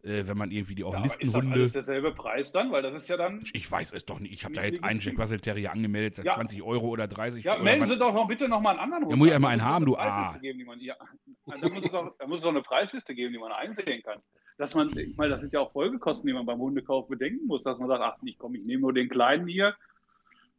[0.06, 1.54] äh, wenn man irgendwie die auch Ja, aber ist das Listenhunde.
[1.60, 2.70] alles derselbe Preis dann?
[2.72, 3.44] Weil das ist ja dann.
[3.52, 4.32] Ich weiß es doch nicht.
[4.32, 5.18] Ich habe da jetzt einen Jack?
[5.18, 6.34] Russell Terrier angemeldet, Ja.
[6.34, 8.78] 20 Euro oder 30 Ja, oder melden was- Sie doch noch bitte noch mal einen
[8.80, 9.12] anderen Hund.
[9.12, 9.42] Ja, muss ich ja an.
[9.42, 10.40] mal Da einen haben, du Preisliste A.
[10.40, 10.94] Geben, die man, ja,
[11.46, 14.20] da, muss es doch, da muss es doch eine Preisliste geben, die man einsehen kann.
[14.58, 17.62] Dass man, ich meine, das sind ja auch Folgekosten, die man beim Hundekauf bedenken muss,
[17.62, 19.74] dass man sagt, ach, ich komm, ich nehme nur den kleinen hier,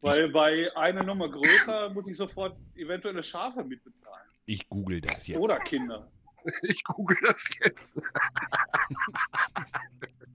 [0.01, 4.27] weil bei einer Nummer größer muss ich sofort eventuelle Schafe mitbezahlen.
[4.45, 5.39] Ich google das jetzt.
[5.39, 6.07] Oder Kinder.
[6.63, 7.93] Ich google das jetzt.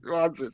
[0.03, 0.51] Wahnsinn.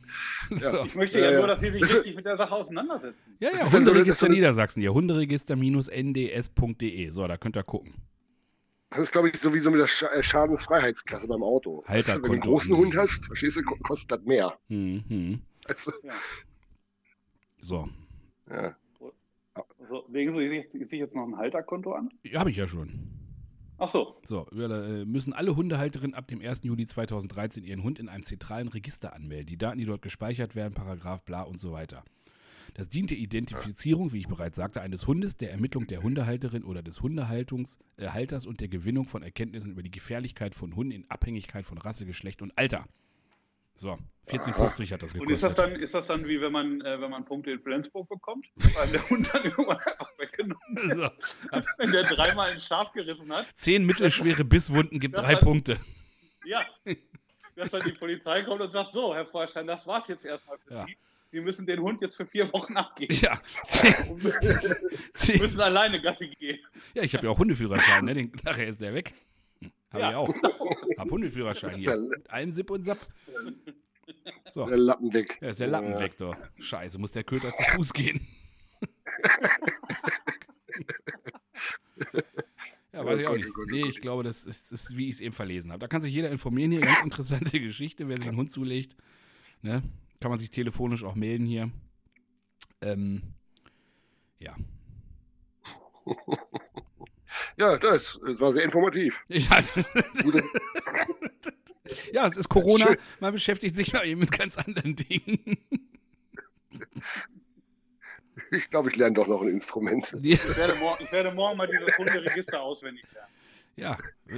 [0.59, 0.71] Ja.
[0.77, 0.85] So.
[0.85, 1.37] Ich möchte Ja, ja, ja.
[1.39, 3.35] nur, dass Sie sich Das richtig mit der Sache auseinandersetzen.
[3.39, 7.09] Ja, ja, so Hunderegister so Niedersachsen hier, hunderegister-nds.de.
[7.09, 7.95] So, da könnt ihr gucken.
[8.91, 11.83] Das ist, glaube ich, sowieso mit der äh, Schadensfreiheitsklasse beim Auto.
[11.87, 14.57] Weißt du, Wenn du einen großen Hund hast, verstehst du, ko- kostet das mehr.
[14.69, 15.41] Hm, hm.
[15.67, 16.13] Also, Ja.
[17.61, 17.87] So,
[18.49, 18.75] ja.
[19.79, 20.65] Also, legen Sie sich,
[20.99, 22.09] jetzt noch ein Halterkonto an?
[22.33, 22.89] habe ich ja schon.
[23.79, 24.15] Ach so.
[24.25, 26.63] So, äh, müssen alle Hundehalterinnen ab dem 1.
[26.63, 29.47] Juli 2013 ihren Hund in einem zentralen Register anmelden.
[29.47, 32.03] Die Daten, die dort gespeichert werden, Paragraph bla und so weiter.
[32.73, 36.83] Das dient der Identifizierung, wie ich bereits sagte, eines Hundes, der Ermittlung der Hundehalterin oder
[36.83, 41.65] des Hundehalters äh, und der Gewinnung von Erkenntnissen über die Gefährlichkeit von Hunden in Abhängigkeit
[41.65, 42.85] von Rasse, Geschlecht und Alter.
[43.79, 45.21] So, 14,50 hat das gekostet.
[45.21, 47.61] Und ist das dann, ist das dann wie wenn man, äh, wenn man Punkte in
[47.61, 48.45] Flensburg bekommt?
[48.75, 51.09] Weil der Hund dann irgendwann einfach weggenommen so,
[51.77, 55.79] Wenn der dreimal ein Schaf gerissen hat, zehn mittelschwere Bisswunden gibt Das drei hat- Punkte.
[56.45, 56.65] ja,
[57.55, 60.73] dass dann die Polizei kommt und sagt, so, Herr Vorstein, das war's jetzt erstmal für
[60.73, 60.85] Ja.
[60.85, 60.97] Sie.
[61.31, 63.13] Sie müssen den Hund jetzt für vier Wochen abgeben.
[63.15, 63.39] Ja,
[65.13, 66.59] zehn, müssen alleine Gassi gehen.
[66.95, 68.13] Ja, ich habe ja auch Hundeführerschein, ne?
[68.13, 69.13] Den, nachher ist der weg.
[69.91, 70.09] Habe Ja.
[70.11, 70.33] ich auch.
[70.97, 71.97] Hab Hundeführerschein hier.
[71.97, 72.97] Mit allem Sip und Sap.
[74.53, 74.65] So.
[74.65, 75.37] Der Lappen weg.
[75.41, 75.99] Ja, ist der Lappen Ja.
[75.99, 76.35] weg, doch.
[76.59, 78.25] Scheiße, muss der Köter zu Fuß gehen.
[82.93, 83.49] ja, weiß Oh ich auch Gott, nicht.
[83.49, 83.89] oh Gott, oh Nee, Gott.
[83.91, 85.79] ich glaube, das ist, das ist wie ich es eben verlesen habe.
[85.79, 86.81] Da kann sich jeder informieren hier.
[86.81, 88.95] Ganz interessante Geschichte, wer sich einen Hund zulegt.
[89.61, 89.83] Ne?
[90.19, 91.69] Kann man sich telefonisch auch melden hier.
[92.81, 93.21] Ähm,
[94.39, 94.55] ja.
[97.57, 99.23] Ja, das, das war sehr informativ.
[99.29, 99.59] Ja,
[102.13, 102.87] ja, es ist Corona.
[102.87, 102.97] Schön.
[103.19, 105.57] Man beschäftigt sich ja eben mit ganz anderen Dingen.
[108.51, 110.15] ich glaube, ich lerne doch noch ein Instrument.
[110.19, 113.33] Die, Ich werde, morgen, ich werde morgen mal dieses Hunderegister auswendig lernen.
[113.75, 113.97] ja,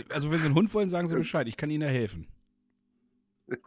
[0.10, 1.48] also wenn Sie einen Hund wollen, sagen Sie Bescheid.
[1.48, 2.28] Ich kann Ihnen da helfen.
[3.48, 3.58] Ja,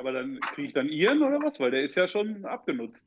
[0.00, 1.58] aber dann kriege ich dann Ihren oder was?
[1.58, 3.00] Weil der ist ja schon abgenutzt.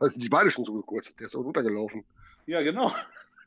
[0.00, 1.14] Da sind die Beine schon so kurz.
[1.16, 2.04] Der ist auch runtergelaufen.
[2.46, 2.94] Ja, genau.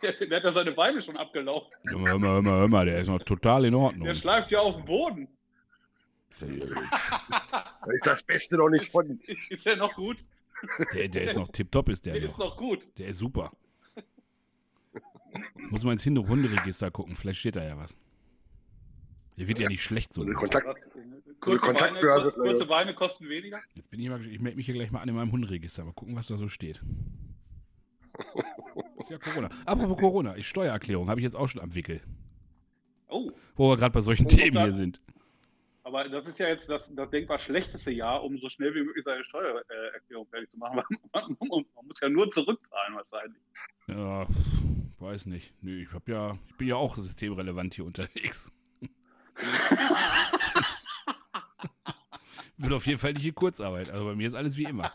[0.02, 1.70] Der, der hat ja seine Beine schon abgelaufen.
[1.90, 4.06] Hör mal, hör mal, hör mal, hör mal, der ist noch total in Ordnung.
[4.08, 5.28] Der schleift ja auf dem Boden.
[6.40, 9.20] Da ist das Beste noch nicht von.
[9.50, 10.18] Ist der noch gut?
[10.94, 12.50] Der, der ist noch tipptopp, ist der Der ist noch.
[12.52, 12.88] noch gut.
[12.98, 13.52] Der ist super.
[15.70, 17.94] Muss man ins Hunde- Hunderegister gucken, vielleicht steht da ja was.
[19.38, 20.22] Der wird ja nicht schlecht so.
[20.22, 20.66] Eine Kontakt.
[20.94, 22.32] So eine Kurze, Beine, Kontaktbörse.
[22.32, 23.60] kost- kurze Beine kosten weniger.
[23.76, 25.84] Jetzt bin ich mal, ich melde mich hier gleich mal an in meinem Hunderegister.
[25.86, 26.82] Mal gucken, was da so steht.
[29.00, 29.50] Ist ja Corona.
[29.66, 32.02] Apropos Corona, ich Steuererklärung habe ich jetzt auch schon am Wickel.
[33.08, 35.02] Oh, Wo wir gerade bei solchen kommt Themen hier sind.
[35.84, 39.04] aber das ist ja jetzt das, das denkbar schlechteste Jahr, um so schnell wie möglich
[39.06, 40.84] seine Steuererklärung fertig zu machen.
[41.14, 43.42] Man, man, man muss ja nur zurückzahlen wahrscheinlich.
[43.88, 44.28] Ja,
[45.00, 45.54] weiß nicht.
[45.64, 48.52] Nö, ich habe ja, ich bin ja auch systemrelevant hier unterwegs.
[52.58, 53.90] Bin auf jeden Fall nicht in Kurzarbeit.
[53.90, 54.92] Also bei mir ist alles wie immer.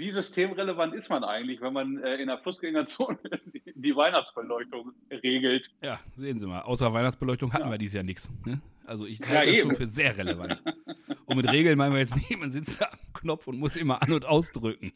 [0.00, 3.18] Wie systemrelevant ist man eigentlich, wenn man äh, in der Fußgängerzone
[3.52, 5.70] die, die Weihnachtsbeleuchtung regelt?
[5.82, 6.62] Ja, sehen Sie mal.
[6.62, 7.70] Außer Weihnachtsbeleuchtung hatten Ja.
[7.70, 8.30] wir dieses Jahr nichts.
[8.46, 8.62] Ne?
[8.86, 9.68] Also ich Ja, halte das eben.
[9.68, 10.62] schon für sehr relevant.
[11.26, 14.02] Und mit Regeln meinen wir jetzt nicht, man sitzt da am Knopf und muss immer
[14.02, 14.94] an- und ausdrücken.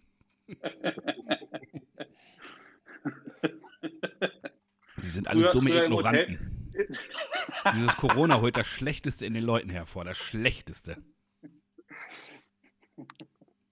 [4.97, 6.73] Sie sind alle Früher- dumme früher Ignoranten.
[7.75, 10.05] Dieses Corona holt das Schlechteste in den Leuten hervor.
[10.05, 10.97] Das Schlechteste.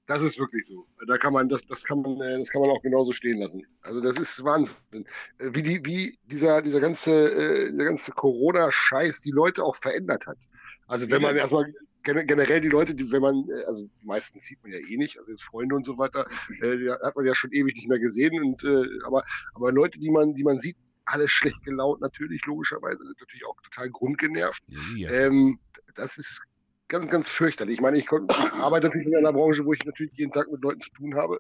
[0.07, 0.87] Das ist wirklich so.
[1.07, 3.67] Da kann man, das, das kann man, äh, das kann man auch genauso stehen lassen.
[3.81, 5.07] Also das ist Wahnsinn.
[5.39, 10.27] Äh, Wie die, wie dieser, dieser ganze, äh, dieser ganze Corona-Scheiß die Leute auch verändert
[10.27, 10.39] hat.
[10.87, 14.73] Also wenn man erstmal gen- generell die Leute, die, wenn man, also meistens sieht man
[14.73, 16.27] ja eh nicht, also jetzt Freunde und so weiter,
[16.61, 18.41] äh, die hat man ja schon ewig nicht mehr gesehen.
[18.43, 23.03] Und äh, aber, aber Leute, die man, die man sieht, alle schlecht gelaunt natürlich, logischerweise,
[23.19, 24.63] natürlich auch total grundgenervt.
[24.97, 25.11] Ja.
[25.11, 25.59] Ähm,
[25.95, 26.43] das ist
[26.93, 27.75] ganz, ganz fürchterlich.
[27.77, 28.29] Ich meine, ich kon-
[28.61, 31.39] arbeite natürlich in einer Branche, wo ich natürlich jeden Tag mit Leuten zu tun habe,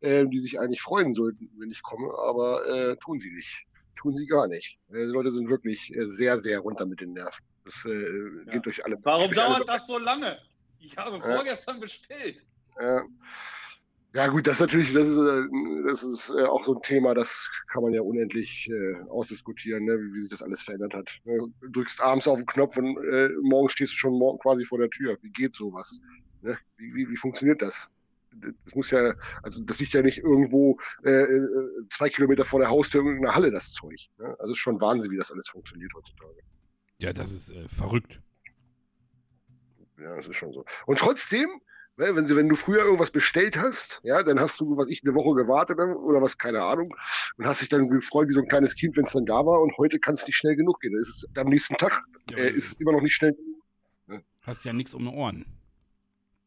[0.00, 3.62] ähm, die sich eigentlich freuen sollten, wenn ich komme, aber äh, tun sie nicht.
[4.00, 4.78] Tun sie gar nicht.
[4.88, 7.44] Äh, die Leute sind wirklich äh, sehr, sehr runter mit den Nerven.
[7.64, 7.90] Das äh,
[8.46, 8.52] Ja.
[8.52, 8.96] geht durch alle.
[9.02, 10.38] Warum durch alle- dauert das so lange?
[10.78, 11.22] Ich habe Ja.
[11.36, 12.42] vorgestern bestellt.
[12.80, 13.02] Ja.
[14.16, 15.42] Ja gut, das ist natürlich, das ist, äh,
[15.86, 19.92] das ist äh, auch so ein Thema, das kann man ja unendlich äh, ausdiskutieren, ne,
[19.92, 21.18] wie, wie sich das alles verändert hat.
[21.24, 21.36] Ne?
[21.60, 24.78] Du drückst abends auf den Knopf und äh, morgen stehst du schon morgen quasi vor
[24.78, 25.18] der Tür.
[25.20, 26.00] Wie geht sowas?
[26.40, 26.56] Ne?
[26.78, 27.90] Wie, wie, wie funktioniert das?
[28.32, 32.70] Das muss ja, also das liegt ja nicht irgendwo äh, äh, zwei Kilometer vor der
[32.70, 33.98] Haustür in irgendeiner Halle, das Zeug.
[34.16, 34.28] Ne?
[34.38, 36.40] Also es ist schon Wahnsinn, wie das alles funktioniert heutzutage.
[37.00, 38.18] ja, das ist verrückt.
[39.98, 40.64] Ja, das ist schon so.
[40.86, 41.60] Und trotzdem,
[41.96, 45.02] ne, wenn, sie, wenn du früher irgendwas bestellt hast, ja, dann hast du, was ich,
[45.04, 46.94] eine Woche gewartet ne, oder was, keine Ahnung,
[47.36, 49.60] und hast dich dann gefreut wie so ein kleines Kind, wenn es dann da war.
[49.60, 50.96] Und heute kann es nicht schnell genug gehen.
[50.96, 54.24] Es ist, am nächsten Tag Ja, äh, ist es immer noch nicht schnell genug.
[54.42, 55.44] hast ja nichts um die Ohren.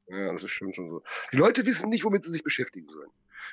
[0.07, 1.03] Ja, das ist schon, schon so.
[1.31, 3.09] Die Leute wissen nicht, womit sie sich beschäftigen sollen.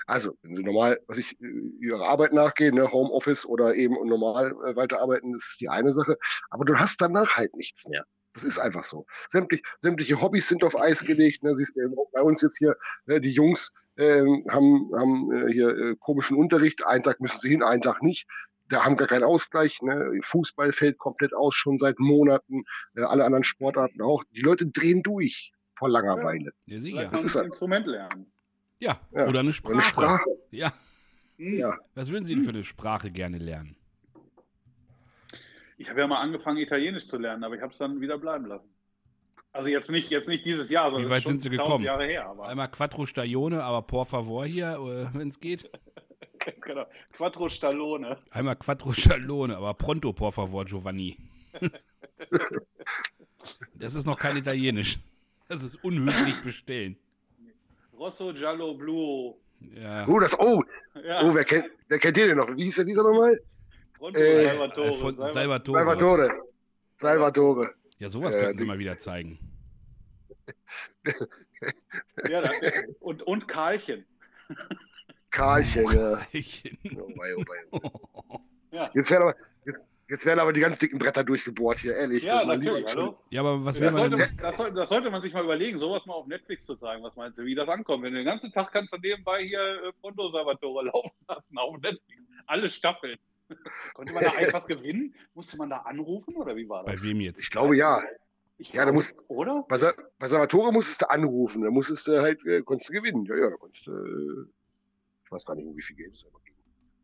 [0.06, 1.46] Also, wenn sie normal, was ich, äh,
[1.80, 6.16] ihrer Arbeit nachgehen, ne, Homeoffice oder eben normal äh, weiterarbeiten, das ist die eine Sache.
[6.50, 8.04] Aber du hast danach halt nichts mehr.
[8.37, 9.07] Das ist einfach so.
[9.29, 11.42] Sämtlich, sämtliche Hobbys sind auf Eis gelegt.
[11.42, 15.68] Ne, siehst du bei uns jetzt hier, ne, die Jungs ähm, haben, haben äh, hier
[15.70, 16.87] äh, komischen Unterricht.
[16.87, 18.27] Einen Tag müssen sie hin, einen Tag nicht.
[18.68, 19.81] Da haben gar keinen Ausgleich.
[19.81, 20.18] Ne?
[20.22, 22.64] Fußball fällt komplett aus, schon seit Monaten.
[22.94, 24.22] Äh, alle anderen Sportarten auch.
[24.33, 26.53] Die Leute drehen durch vor Langeweile.
[26.66, 27.09] Ja, sicher.
[27.09, 28.27] Das ist ein halt- Instrument lernen.
[28.81, 29.29] Ja, Ja.
[29.29, 29.72] oder eine Oder Sprache.
[29.72, 30.31] eine Sprache.
[30.51, 30.72] Ja.
[31.38, 31.79] Ja.
[31.94, 33.77] was würden Sie denn für eine Sprache gerne lernen?
[35.78, 38.46] Ich habe ja mal angefangen, Italienisch zu lernen, aber ich habe es dann wieder bleiben
[38.46, 38.68] lassen.
[39.52, 41.84] Also jetzt nicht, jetzt nicht dieses Jahr, sondern Wie weit sind Sie 1000 gekommen?
[41.84, 42.26] Jahre her.
[42.26, 44.78] Aber Einmal Quattro Stagione, aber por favor hier,
[45.14, 45.70] wenn es geht.
[46.60, 46.86] genau.
[47.12, 48.18] Quattro Stallone.
[48.30, 51.16] Einmal Quattro Stallone, aber pronto por favor, Giovanni.
[53.74, 54.98] das ist noch kein Italienisch.
[55.48, 56.98] Das ist unhöflich bestellen.
[57.98, 59.40] Rosso, Giallo, Bluo.
[59.60, 60.06] Ja.
[60.06, 60.62] Oh, das, oh,
[61.02, 62.54] Ja, oh wer, kennt, wer kennt den denn noch?
[62.54, 63.40] Wie hieß der dieser nochmal?
[63.98, 64.88] Pronto, äh, Salvatore.
[64.88, 65.78] Äh, von Salva- Salvatore.
[65.78, 66.42] Salvatore.
[66.96, 67.74] Salvatore.
[67.98, 69.38] Ja, sowas Äh, könnten Sie mal wieder zeigen.
[72.28, 72.50] ja, da,
[73.00, 74.04] und, und Karlchen.
[75.30, 76.18] Karlchen, ja.
[76.32, 76.78] Eichen.
[76.96, 78.40] Oh, wei, oh, wei.
[78.72, 82.24] Ja, Jetzt werden, aber, jetzt, jetzt werden aber die ganz dicken Bretter durchgebohrt hier, ehrlich.
[82.24, 82.87] ja natürlich.
[82.94, 83.16] Hallo?
[83.30, 84.37] Ja, aber was Das man sollte, denn?
[84.37, 87.02] das, sollte, das sollte man sich mal überlegen, sowas mal auf Netflix zu zeigen.
[87.02, 88.02] Was meinst du, wie das ankommt?
[88.04, 91.78] Wenn du den ganzen Tag kannst du nebenbei hier äh, Pronto Salvatore laufen lassen auf
[91.80, 92.20] Netflix.
[92.46, 93.16] Alle Staffeln.
[93.94, 95.14] Konnte man da einfach gewinnen?
[95.35, 96.94] Musste man da anrufen oder wie war das?
[97.00, 97.40] Bei wem jetzt?
[97.40, 98.02] Ich glaube ja.
[98.59, 99.64] Ich Ja, da muss- Oder?
[99.68, 103.24] Bei, Sa bei Salvatore musstest du anrufen, da musstest du halt, äh, konntest du gewinnen.
[103.26, 104.46] Ja, ja, da konntest du, äh,
[105.24, 106.54] ich weiß gar nicht, um wie viel Geld es aber ging.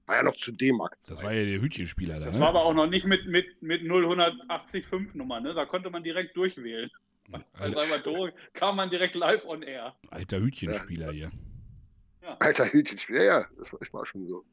[0.07, 0.97] War ja noch zu D-Mark.
[1.07, 2.41] Das war ja der Hütchenspieler da, Das ne?
[2.41, 5.53] war aber auch noch nicht mit, mit, mit 0185 Nummer, ne?
[5.55, 6.91] Da konnte man direkt durchwählen.
[7.29, 9.95] Bei Alter, Salvatore kam man direkt live on air.
[10.11, 11.31] alter Hütchenspieler hier.
[12.41, 14.45] Alter Hütchenspiel, ja, ja, das war, das war schon so.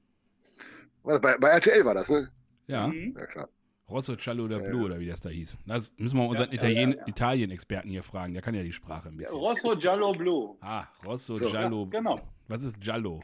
[1.03, 2.29] Bei, bei RTL war das, ne?
[2.67, 3.15] Ja, Mhm.
[3.17, 3.49] Ja, klar.
[3.89, 4.85] Rosso Giallo oder Ja, Blu ja.
[4.85, 5.57] oder wie das da hieß.
[5.65, 7.07] Das müssen wir unseren Ja, ja, Italien ja, ja.
[7.07, 8.33] Italien-Experten hier fragen.
[8.33, 9.35] Der kann ja die Sprache ein bisschen.
[9.35, 10.57] Rosso Giallo Blue.
[10.61, 11.49] Ah, Rosso So.
[11.49, 11.89] Giallo.
[11.91, 12.21] Ja, genau.
[12.47, 13.21] Was ist Giallo?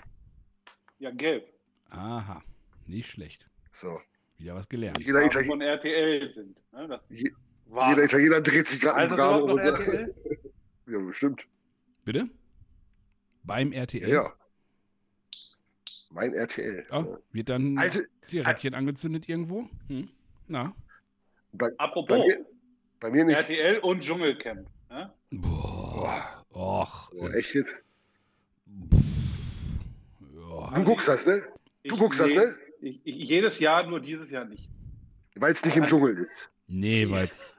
[0.97, 1.45] Ja, gelb.
[1.91, 2.41] Aha,
[2.87, 3.47] nicht schlecht.
[3.71, 3.99] So.
[4.37, 4.97] Wieder was gelernt.
[4.99, 6.57] Jeder, Italiener, von RTL sind.
[6.73, 6.87] Ne?
[6.87, 7.31] Das Je-
[7.89, 9.63] jeder Italiener dreht sich gerade Heißt im runter.
[9.63, 10.15] RTL?
[10.87, 11.47] Ja, bestimmt.
[12.05, 12.27] Bitte?
[13.43, 14.09] Beim Ja, RTL?
[14.09, 14.33] ja.
[16.15, 16.85] Mein RTL.
[16.89, 17.05] Ja.
[17.33, 19.67] wird dann ein Alte, Zigarettchen angezündet irgendwo?
[19.89, 20.07] Hm?
[20.47, 20.73] Na?
[21.51, 22.45] bei, bei, Apropos, mir,
[23.01, 23.35] bei mir nicht.
[23.35, 24.65] RTL und Dschungelcamp.
[24.89, 25.13] Ne?
[25.31, 26.41] Boah.
[26.53, 27.11] Och.
[27.17, 27.83] Oh, echt jetzt?
[30.33, 30.71] Ja.
[30.73, 31.41] Du guckst das, ne?
[31.83, 32.55] Du Ich- guckst das, nee, ne?
[32.79, 34.69] Ich, ich, jedes Jahr, nur dieses Jahr nicht.
[35.35, 36.49] Weil es nicht im Dschungel ist.
[36.67, 37.54] Nee, weil's.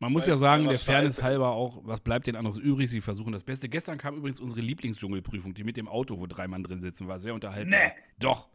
[0.00, 1.22] Man muss Weil ja sagen, der Fairness scheiße.
[1.26, 2.88] halber auch, was bleibt denn anderes übrig?
[2.88, 3.68] Sie versuchen das Beste.
[3.68, 7.18] Gestern kam übrigens unsere Lieblingsdschungelprüfung, die mit dem Auto, wo drei Mann drin sitzen, war
[7.18, 7.78] sehr unterhaltsam.
[7.78, 7.92] Nee.
[8.18, 8.48] Doch.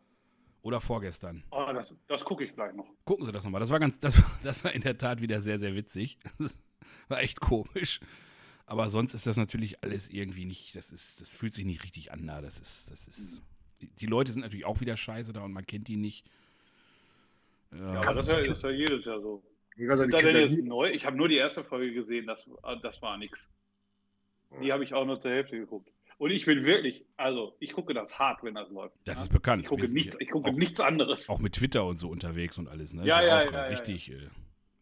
[0.63, 1.43] Oder vorgestern.
[1.51, 2.87] Oh, das das gucke ich gleich noch.
[3.05, 3.59] Gucken Sie das nochmal.
[3.59, 6.17] Das war ganz, das, war- das war in der Tat wieder sehr, sehr witzig.
[6.39, 6.57] Das
[7.09, 7.99] war echt komisch.
[8.65, 12.11] Aber sonst ist das natürlich alles irgendwie nicht, das ist, das fühlt sich nicht richtig
[12.11, 12.41] an da.
[12.41, 13.43] Das ist, das ist.
[14.01, 16.25] Die, Leute sind natürlich auch wieder scheiße da und man kennt die nicht.
[17.71, 19.43] Ja, Aber das ist ja, das ist ja jedes Jahr so.
[19.75, 20.89] Ist die da denn Kinder, jetzt die, neu?
[20.89, 22.49] Ich habe nur die erste Folge gesehen, das,
[22.81, 23.49] das war nix.
[24.61, 25.91] Die habe ich auch nur zur Hälfte geguckt.
[26.17, 28.95] Und ich bin wirklich, also ich gucke das hart, wenn das läuft.
[29.03, 29.23] das ja?
[29.23, 29.63] ist bekannt.
[29.63, 31.27] Ich gucke, nichts, ja ich gucke auch, nichts anderes.
[31.27, 32.93] auch mit Twitter und so unterwegs und alles.
[32.93, 33.05] Ne?
[33.05, 34.11] Ja, Ist ja, auch, ja, äh, ja, richtig.
[34.11, 34.29] Äh,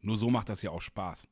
[0.01, 1.27] nur so macht das ja auch Spaß.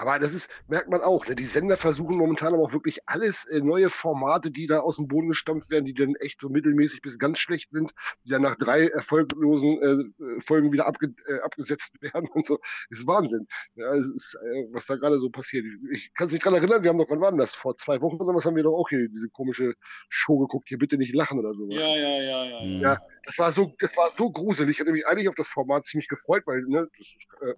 [0.00, 1.34] Aber das ist, merkt man auch, ne?
[1.34, 5.08] die Sender versuchen momentan aber auch wirklich alles, äh, neue Formate, die da aus dem
[5.08, 7.92] Boden gestampft werden, die dann echt so mittelmäßig bis ganz schlecht sind,
[8.24, 12.58] die dann nach drei erfolglosen äh, äh, Folgen wieder abge äh, abgesetzt werden und so.
[12.88, 13.46] Das ist Wahnsinn.
[13.74, 15.66] Ja, es ist, äh, was da gerade so passiert.
[15.92, 17.54] Ich kann es nicht dran erinnern, wir haben doch, wann war denn das?
[17.54, 19.74] Vor zwei Wochen oder was haben wir doch auch hier diese komische
[20.08, 21.76] Show geguckt, hier bitte nicht lachen oder sowas.
[21.78, 22.64] Ja, ja, ja, ja.
[22.64, 22.80] Mhm.
[22.80, 24.76] Ja, das war so, das war so gruselig.
[24.76, 27.06] Ich hatte mich eigentlich auf das Format ziemlich gefreut, weil ne, das
[27.42, 27.54] äh,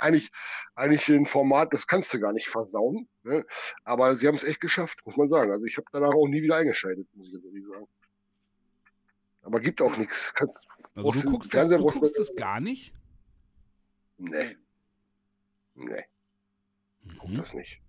[0.00, 0.30] eigentlich,
[0.74, 3.08] eigentlich ein Format, das kannst du gar nicht versauen.
[3.22, 3.44] Ne?
[3.84, 5.50] Aber sie haben es echt geschafft, muss man sagen.
[5.52, 7.86] Also ich habe danach auch nie wieder eingeschaltet, muss ich jetzt ehrlich sagen.
[9.42, 10.32] Aber gibt auch nichts.
[10.34, 12.92] Kannst, Also du guckst, das, du guckst das gar nicht?
[14.18, 14.56] nee,
[15.74, 16.04] nee,
[17.18, 17.36] guck Mhm.
[17.36, 17.80] das nicht.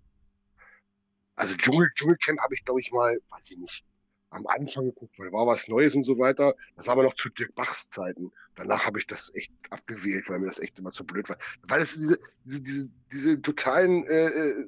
[1.35, 3.85] Also Dschungel, Dschungelcamp habe ich, glaube ich, mal, weiß ich nicht,
[4.29, 6.55] am Anfang geguckt, weil war was Neues und so weiter.
[6.75, 8.31] Das war aber noch zu Dirk Bachs Zeiten.
[8.55, 11.37] Danach habe ich das echt abgewählt, weil mir das echt immer zu blöd war.
[11.63, 14.65] Weil es diese, diese, diese, diese totalen äh, äh,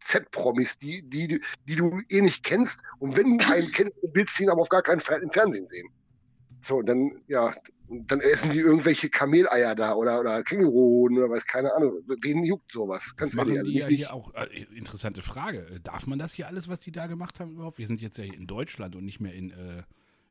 [0.00, 2.82] Z-Promis, die, die, die du eh nicht kennst.
[2.98, 5.66] Und wenn du einen kennst, willst du ihn aber auf gar keinen Fall im Fernsehen
[5.66, 5.88] sehen.
[6.62, 7.54] So, und dann, ja,
[7.88, 11.98] dann essen die irgendwelche Kameleier da oder, oder Känguruhoden oder weiß keine Ahnung.
[12.22, 13.14] Wen juckt sowas?
[13.16, 13.58] Ganz ehrlich.
[13.58, 14.34] Also die ja hier auch.
[14.34, 15.66] Äh, interessante Frage.
[15.66, 17.78] Äh, Darf man das hier alles, was die da gemacht haben, überhaupt?
[17.78, 19.82] Wir sind jetzt ja hier in Deutschland und nicht mehr in, äh,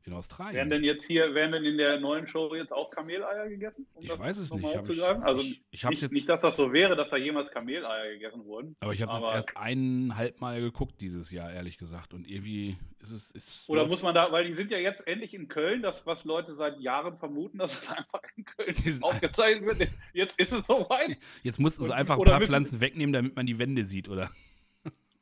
[0.06, 0.56] in Australien.
[0.56, 3.86] Werden denn jetzt hier, werden denn in der neuen Show jetzt auch Kameleier gegessen?
[3.94, 4.76] Um ich weiß es nicht.
[4.76, 7.50] Hab ich, also ich, ich nicht, jetzt, nicht, dass das so wäre, dass da jemals
[7.50, 8.76] Kameleier gegessen wurden.
[8.80, 12.14] aber ich habe es jetzt erst eineinhalb Mal geguckt dieses Jahr, ehrlich gesagt.
[12.14, 13.30] Und irgendwie ist es.
[13.32, 16.24] Ist, Oder muss man da, weil die sind ja jetzt endlich in Köln, das, was
[16.24, 19.90] Leute seit Jahren vermuten, dass es einfach in Köln aufgezeichnet wird.
[20.12, 21.16] Jetzt ist es soweit.
[21.42, 24.30] jetzt mussten sie einfach ein paar Pflanzen wegnehmen, damit man die Wände sieht, oder?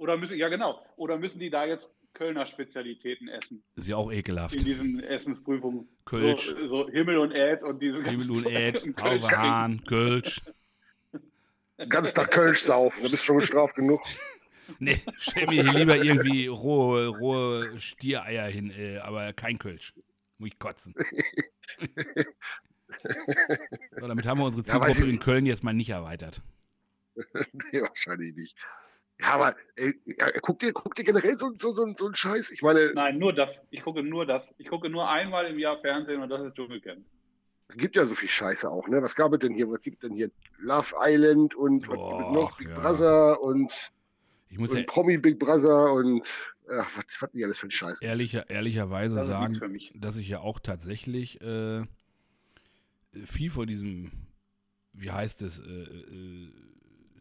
[0.00, 4.10] Oder müssen, ja genau, oder müssen die da jetzt Kölner Spezialitäten essen Ist ja auch
[4.12, 4.54] ekelhaft.
[4.54, 5.88] in diesen Essensprüfungen?
[6.04, 9.42] Kölsch, So, so Himmel und Erd und diese Himmel ganzen und Erd, und Kölsch trinken.
[9.42, 10.40] Hahn, Kölsch.
[11.88, 14.00] ganz Tag Kölsch saufen, da bist du schon gestraft genug.
[14.78, 19.92] Nee, stell mir hier lieber irgendwie rohe, rohe Stiereier hin, äh, aber kein Kölsch.
[20.38, 20.94] Muss ich kotzen.
[23.90, 26.40] so, damit haben wir unsere Ja, Zielgruppe ich in Köln jetzt mal nicht erweitert.
[27.16, 28.64] nee, wahrscheinlich nicht.
[29.20, 32.50] Ja, aber ey, ja, guck, dir, guck dir generell so, so, so, so einen Scheiß.
[32.50, 33.60] Ich meine, Nein, nur das.
[33.70, 34.42] Ich gucke nur das.
[34.58, 37.04] Ich gucke nur einmal im Jahr Fernsehen und das ist Dschungelcamp.
[37.68, 39.02] es gibt ja so viel Scheiße auch, ne?
[39.02, 39.70] Was gab es denn hier?
[39.70, 40.30] Was gibt denn hier?
[40.58, 42.52] Love Island und was gibt es noch?
[42.52, 42.74] Och, Big ja.
[42.74, 43.92] Brother und,
[44.48, 46.26] Ich muss ja und Promi Big Brother und
[46.70, 48.00] ach, was, was nicht alles für ein Scheiß.
[48.02, 49.92] ehrlicher, ehrlicherweise Das sagen, nichts für mich.
[49.94, 51.82] dass ich ja auch tatsächlich äh,
[53.24, 54.12] viel von diesem,
[54.92, 56.52] wie heißt es, äh, äh,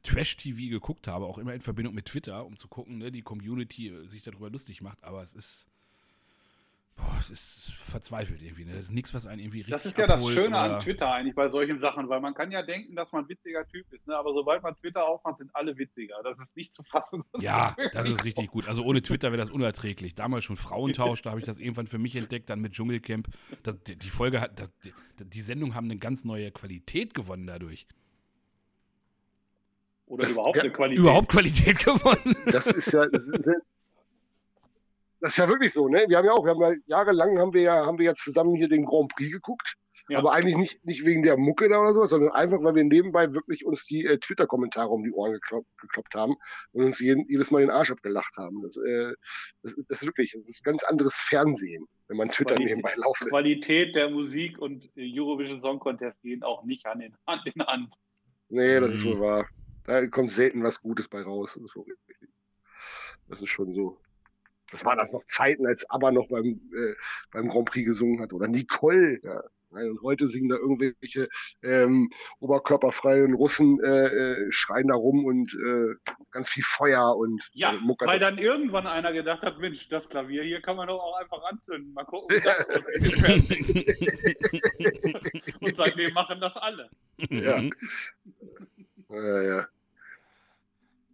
[0.10, 3.90] Trash-TV geguckt habe, auch immer in Verbindung mit Twitter, um zu gucken, ne, die Community
[3.90, 5.68] äh, sich darüber lustig macht, aber es ist,
[6.96, 8.66] boah, es ist verzweifelt irgendwie.
[8.66, 8.72] Ne?
[8.72, 11.36] Das ist nichts, was einen irgendwie richtig Das ist ja das Schöne an Twitter eigentlich
[11.36, 14.18] bei solchen Sachen, weil man kann ja denken, dass man ein witziger Typ ist, ne?
[14.18, 16.16] aber sobald man Twitter aufmacht, sind alle witziger.
[16.24, 17.24] Das ist nicht zu fassen.
[17.40, 18.68] Ja, das ist richtig gut.
[18.68, 20.16] Also ohne Twitter wäre das unerträglich.
[20.16, 23.28] Damals schon Frauentausch, da habe ich das irgendwann für mich entdeckt, dann mit Dschungelcamp.
[23.64, 27.48] Das, die die Folge hat, das, die, die Sendung haben eine ganz neue Qualität gewonnen
[27.48, 27.88] dadurch.
[30.10, 31.00] Oder Das- überhaupt ja, eine Qualität.
[31.00, 32.36] Überhaupt Qualität gewonnen.
[32.52, 33.54] Das ist ja, das ist, ja-
[35.22, 36.06] das ist ja wirklich so, ne?
[36.08, 38.56] Wir haben ja auch, wir haben ja jahrelang haben wir ja, haben wir ja zusammen
[38.56, 39.76] hier den Grand Prix geguckt.
[40.08, 40.18] Ja.
[40.18, 43.32] Aber eigentlich nicht, nicht wegen der Mucke da oder so, sondern einfach, weil wir nebenbei
[43.36, 46.34] wirklich uns die äh, Twitter-Kommentare um die Ohren gekloppt, gekloppt haben
[46.72, 48.64] und uns jeden, jedes Mal den Arsch abgelacht haben.
[48.64, 49.14] Das, äh,
[49.62, 52.96] das, ist, das ist wirklich, das ist ganz anderes Fernsehen, wenn man Twitter Qualität- nebenbei
[52.96, 53.36] laufen lässt.
[53.36, 57.62] Qualität der Musik und äh, Eurovision Song Contest gehen auch nicht Hand in Hand in
[57.68, 57.94] Hand.
[58.48, 59.48] Nee, das ist wohl wahr.
[59.90, 61.58] Da kommt selten was Gutes bei raus.
[61.60, 61.76] Das ist,
[63.28, 64.00] das ist schon so.
[64.70, 66.94] Das waren einfach Zeiten, als ABBA noch beim, äh,
[67.32, 68.32] beim Grand Prix gesungen hat.
[68.32, 69.20] Oder Nicole.
[69.24, 69.42] Ja.
[69.72, 71.28] Nein, Und heute singen da irgendwelche
[71.64, 75.96] ähm, oberkörperfreien Russen, äh, äh, schreien da rum und äh,
[76.30, 78.06] ganz viel Feuer und Ja, äh, Mucker.
[78.06, 81.42] weil dann irgendwann einer gedacht hat, Mensch, das Klavier hier kann man doch auch einfach
[81.50, 81.94] anzünden.
[81.94, 82.64] Mal gucken, wie das.
[85.62, 86.92] Und seitdem machen das alle.
[87.30, 87.64] Ja.
[89.10, 89.68] Ja, ja.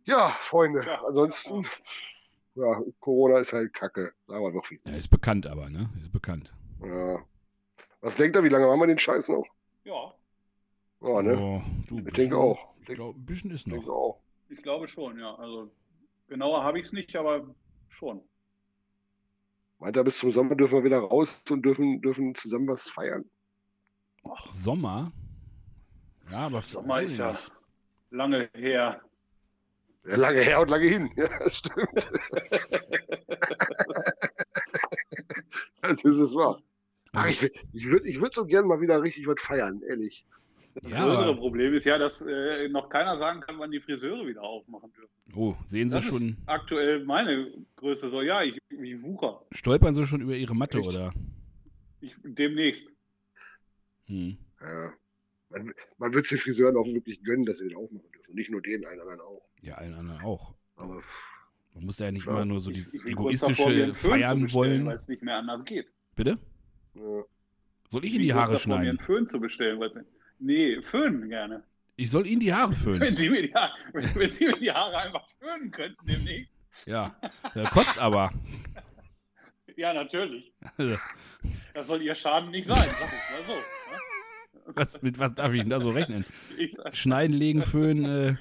[0.05, 1.03] Ja, Freunde, Ja.
[1.03, 1.65] ansonsten,
[2.55, 4.13] ja, Corona ist halt kacke.
[4.27, 5.07] Sagen wir doch, wie es Ja, ist.
[5.09, 5.89] bekannt aber, ne?
[6.01, 6.51] Ist bekannt.
[6.81, 7.19] Ja.
[8.01, 9.45] Was denkt ihr, wie lange haben wir den Scheiß noch?
[9.83, 10.13] Ja,
[11.01, 11.37] Ja, ne?
[11.37, 12.69] Oh, du, Ich bisschen- denke auch.
[12.81, 13.93] Ich glaube, ein bisschen ist Ich denke noch.
[13.95, 14.19] auch.
[14.49, 15.35] ich glaube schon, ja.
[15.35, 15.71] Also
[16.27, 17.47] genauer habe ich es nicht, aber
[17.89, 18.21] schon.
[19.79, 23.25] Meint er, bis zum Sommer dürfen wir wieder raus und dürfen, dürfen zusammen was feiern?
[24.51, 25.11] Sommer?
[26.31, 27.37] Ja, aber Sommer ist ja
[28.09, 29.01] lange her.
[30.07, 31.09] Ja, lange her und lange hin.
[31.17, 31.89] Ja, stimmt.
[35.81, 36.61] das ist es wahr.
[37.13, 40.25] Ach, ich ich würde ich würd so gern mal wieder richtig was feiern, ehrlich.
[40.81, 44.27] Das Ja, größere Problem ist ja, dass äh, noch keiner sagen kann, wann die Friseure
[44.27, 45.13] wieder aufmachen dürfen.
[45.33, 49.41] Oh, sehen Sie Das schon, ist aktuell meine größte so, ja, ich, ich wucher.
[49.53, 50.87] stolpern Sie schon über Ihre Matte, Echt?
[50.89, 51.13] oder?
[52.01, 52.85] Ich, demnächst.
[54.07, 54.37] Hm.
[54.61, 54.91] Ja.
[55.49, 58.35] Man, man wird es den Friseuren auch wirklich gönnen, dass sie den aufmachen dürfen.
[58.35, 59.44] Nicht nur den, einen anderen auch.
[59.66, 60.53] Ja, allen anderen auch.
[60.78, 61.01] Aber
[61.74, 64.41] Man muss ja nicht immer nur so Ich- dieses ich davor, mir egoistische Föhn feiern
[64.43, 64.99] bestellen, Weil wollen.
[64.99, 65.88] es nicht mehr anders geht.
[66.16, 66.38] Bitte?
[66.95, 67.01] ja.
[67.89, 68.89] Soll ich Ich Ihnen die Haare davor, mir schneiden?
[68.89, 69.80] einen Föhn zu bestellen.
[69.80, 69.95] Nicht-
[70.39, 71.63] Nee, föhnen gerne.
[71.97, 72.99] Ich soll Ihnen die Haare föhnen.
[73.01, 76.51] Wenn Sie, mir die Haare, wenn, wenn Sie mir die Haare einfach föhnen könnten demnächst.
[76.86, 77.16] Ja.
[77.55, 78.32] ja kostet aber.
[79.78, 80.53] Ja, natürlich.
[81.74, 82.78] Das soll Ihr Schaden nicht sein.
[82.78, 83.53] Sag ich mal so.
[84.72, 84.76] ne?
[84.76, 86.24] was, mit was darf ich denn da so rechnen?
[86.93, 88.05] Schneiden, legen, föhnen.
[88.05, 88.36] Äh,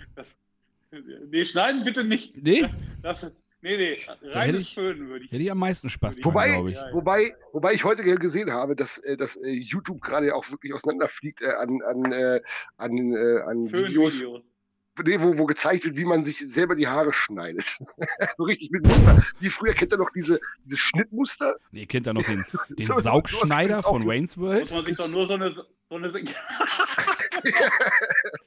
[1.30, 2.36] nee, schneiden bitte nicht.
[2.42, 2.64] nee,
[3.03, 3.32] Das,
[3.62, 5.32] nee, nee, reines ich- Föhnen würde ich.
[5.32, 6.76] hätte ich am meisten Spaß dran, Wobei- glaube ich.
[6.76, 6.95] Ja, ja.
[6.95, 10.51] Wobei, wobei ich heute ge- gesehen habe, dass, äh, dass äh, YouTube gerade ja auch
[10.51, 12.40] wirklich auseinanderfliegt äh, an, an, äh,
[12.76, 14.22] an, äh, an Videos,
[15.05, 17.78] nee, wo, wo gezeigt wird, wie man sich selber die Haare schneidet.
[18.36, 19.20] so richtig mit Muster.
[19.40, 21.57] Wie früher kennt ihr noch diese, diese Schnittmuster?
[21.72, 22.45] Nee, kennt ihr noch den,
[22.78, 24.70] den So- Saugschneider von Wayne's Muss World?
[24.70, 25.53] man sich doch nur so eine.
[25.90, 26.11] So eine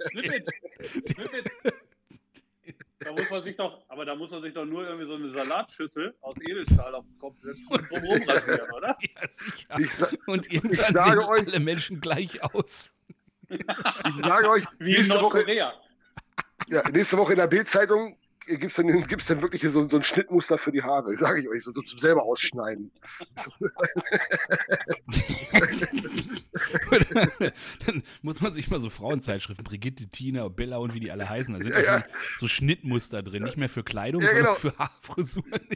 [0.10, 0.50] Snippet.
[1.08, 1.52] Snippet.
[3.08, 5.32] Da muss man sich doch, aber da muss man sich doch nur irgendwie so eine
[5.32, 8.97] Salatschüssel aus Edelstahl auf den Kopf setzen und drum rumrasieren, oder?
[8.99, 9.80] Ja, sicher.
[9.80, 12.93] Ich, sa Und irgendwann sage sehen euch- alle Menschen gleich aus.
[13.49, 13.66] ich
[14.26, 15.45] sage euch, Wie in nächste Woche,
[16.68, 18.18] ja, nächste Woche in der Bildzeitung
[18.48, 21.50] gibt es dann, gibt's dann wirklich so, so ein Schnittmuster für die Haare, sage ich
[21.50, 22.91] euch, so, so zum selber ausschneiden.
[27.86, 31.54] Dann muss man sich mal so Frauenzeitschriften, Brigitte, Tina, Bella und wie die alle heißen,
[31.54, 32.06] da sind Ja, ja,
[32.39, 34.56] so Schnittmuster drin, nicht mehr für Kleidung, Ja, sondern genau.
[34.56, 35.68] für Haarfrisuren.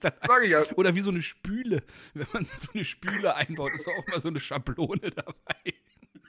[0.00, 0.78] Sag-.
[0.78, 1.82] Oder wie so eine Spüle.
[2.14, 5.74] Wenn man so eine Spüle einbaut, ist auch mal so eine Schablone dabei.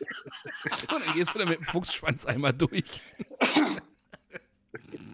[0.93, 3.01] Und dann gehst du da mit dem Fuchsschwanz einmal durch.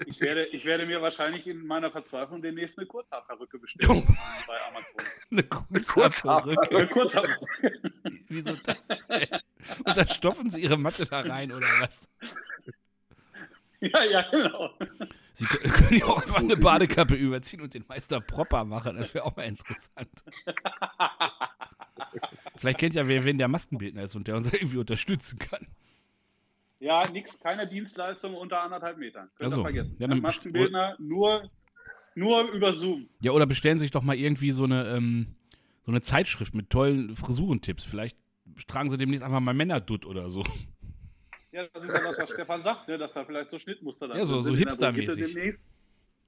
[0.05, 4.05] Ich werde, ich werde mir wahrscheinlich in meiner Verzweiflung demnächst eine Kurzhaarperücke bestellen
[4.47, 4.95] bei Amazon.
[5.69, 6.75] Eine Kurzhaarperücke.
[6.75, 7.71] Eine Kurzhaarperücke.
[8.29, 9.39] Wieso das denn?
[9.85, 12.07] Und dann stopfen sie ihre Matte da rein, oder was?
[13.79, 14.71] Ja, ja, genau.
[15.33, 18.97] Sie kö- können ja auch einfach eine Badekappe überziehen und den Meister Propper machen.
[18.97, 20.09] Das wäre auch mal interessant.
[22.55, 25.67] Vielleicht kennt ja wer, wen der Maskenbildner ist und der uns irgendwie unterstützen kann.
[26.79, 29.29] Ja, nix, keine Dienstleistung unter anderthalb Metern.
[29.35, 29.61] Könnt Ach so.
[29.61, 29.95] ihr vergessen.
[29.97, 31.49] Ja, Ja, dann Maskenbildner nur,
[32.15, 33.09] nur über Zoom.
[33.19, 35.35] Ja, oder bestellen sich doch mal irgendwie so eine, ähm,
[35.85, 37.83] so eine Zeitschrift mit tollen Frisurentipps.
[37.83, 38.15] Vielleicht
[38.67, 40.43] tragen sie demnächst einfach mal Männerdutt oder so.
[41.51, 42.97] Ja, das ist ja das, was Stefan sagt, ne?
[42.99, 45.55] dass da vielleicht so Schnittmuster dann Ja, so- drin so der hipstermäßig.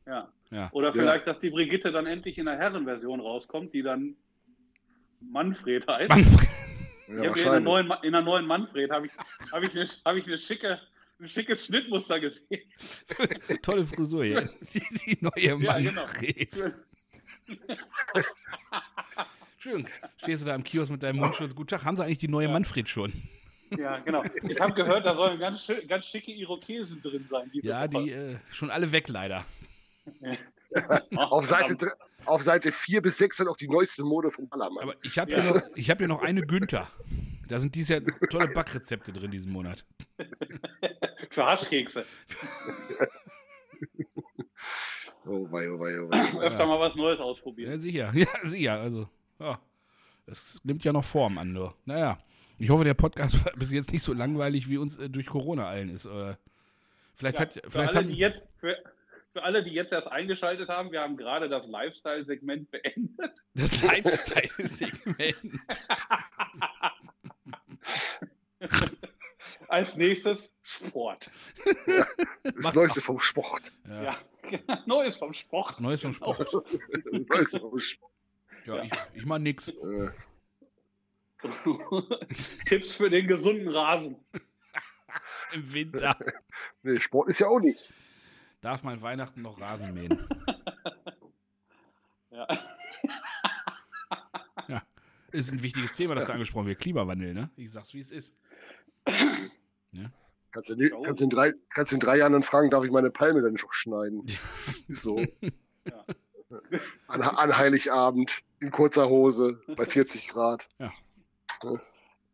[0.08, 0.28] Ja.
[0.50, 0.70] Ja.
[0.72, 0.94] Oder Ja.
[0.94, 4.16] vielleicht, dass die Brigitte dann endlich in der Herrenversion rauskommt, die dann
[5.22, 6.10] Manfred heißt.
[6.10, 6.50] Manfred.
[7.10, 9.12] Ja, ich habe in, der neuen, in der neuen Manfred habe ich,
[9.52, 10.80] hab ich, eine, hab ich eine schicke,
[11.20, 12.62] ein schickes Schnittmuster gesehen.
[13.64, 14.50] Tolle Frisur hier.
[14.74, 16.02] Die, die neue Ja, genau.
[16.02, 16.74] Manfred.
[19.58, 19.88] Schön.
[20.18, 21.54] Stehst du da im Kiosk mit deinem Mundschutz?
[21.56, 22.54] Guten Tag, haben sie eigentlich die neue Ja.
[22.54, 23.12] Manfred schon?
[23.78, 24.24] Ja, genau.
[24.48, 27.50] Ich habe gehört, da sollen ganz, ganz schicke Irokesen drin sein.
[27.54, 28.04] Ja, Woche.
[28.04, 29.46] die äh, schon alle weg leider.
[30.74, 31.02] Ach,
[31.32, 31.76] Auf Seite,
[32.30, 34.84] auf Seite 4 bis 6 dann auch die neueste Mode vom Ballermann.
[34.84, 35.42] Aber ich habe Ja.
[35.42, 36.88] hier, noch- ich hab hier noch eine Günther.
[37.48, 39.86] Da sind dieses Jahr tolle Backrezepte drin diesen Monat.
[41.32, 42.06] Für Haschkekse.
[45.26, 46.42] oh wei, oh wei, oh wei.
[46.46, 47.72] Öfter mal was Neues ausprobieren.
[47.72, 48.12] Ja, sicher.
[48.14, 48.80] Ja, sicher.
[48.80, 49.10] Also,
[49.40, 49.60] ja.
[50.26, 51.76] Das nimmt ja noch Form an, nur.
[51.86, 52.20] Naja.
[52.60, 55.68] Ich hoffe, der Podcast war bis jetzt nicht so langweilig, wie uns äh, durch Corona
[55.68, 56.06] allen ist.
[56.06, 56.36] Äh,
[57.16, 57.54] vielleicht Ja, hat.
[57.54, 58.76] für, Vielleicht alle, haben, die jetzt, für,
[59.34, 63.34] für alle, die jetzt erst eingeschaltet haben, wir haben gerade das Lifestyle-Segment beendet.
[63.54, 65.60] das Lifestyle-Segment.
[69.68, 71.32] Als nächstes Sport.
[72.44, 73.72] Das Mach Neueste vom Sport.
[73.88, 74.02] Ja.
[74.04, 74.18] Ja,
[74.86, 75.80] Neues vom Sport.
[75.80, 76.14] Neues vom.
[76.14, 76.48] Sport.
[76.52, 76.66] Das
[77.30, 78.12] Neueste vom Sport.
[78.66, 79.68] Ja, ich, ich mach nix.
[79.70, 80.10] Äh,
[82.66, 84.18] Tipps für den gesunden Rasen.
[85.54, 86.18] Im Winter.
[86.84, 87.90] Nee, Sport ist ja auch nicht.
[88.62, 90.28] Darf man Weihnachten noch Rasen mähen?
[94.68, 94.82] Ja.
[95.32, 96.80] Ist ein wichtiges Thema, das da angesprochen wird.
[96.80, 97.50] Klimawandel, ne?
[97.56, 98.34] Ich sag's, wie es ist.
[100.52, 101.02] Kannst du, in- Oh.
[101.02, 103.70] kannst in drei, kannst in drei Jahren dann fragen, darf ich meine Palme dann schon
[103.72, 104.26] schneiden?
[104.90, 105.20] So.
[105.86, 106.04] Ja.
[107.08, 110.68] An, an Heiligabend, in kurzer Hose, bei 40 Grad.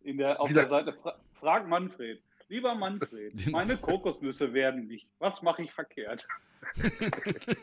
[0.03, 2.21] In der, auf Wieder- der Seite fra frag Manfred.
[2.47, 3.51] Lieber Manfred, Genau.
[3.57, 5.07] meine Kokosnüsse werden nicht.
[5.19, 6.27] Was mache ich verkehrt?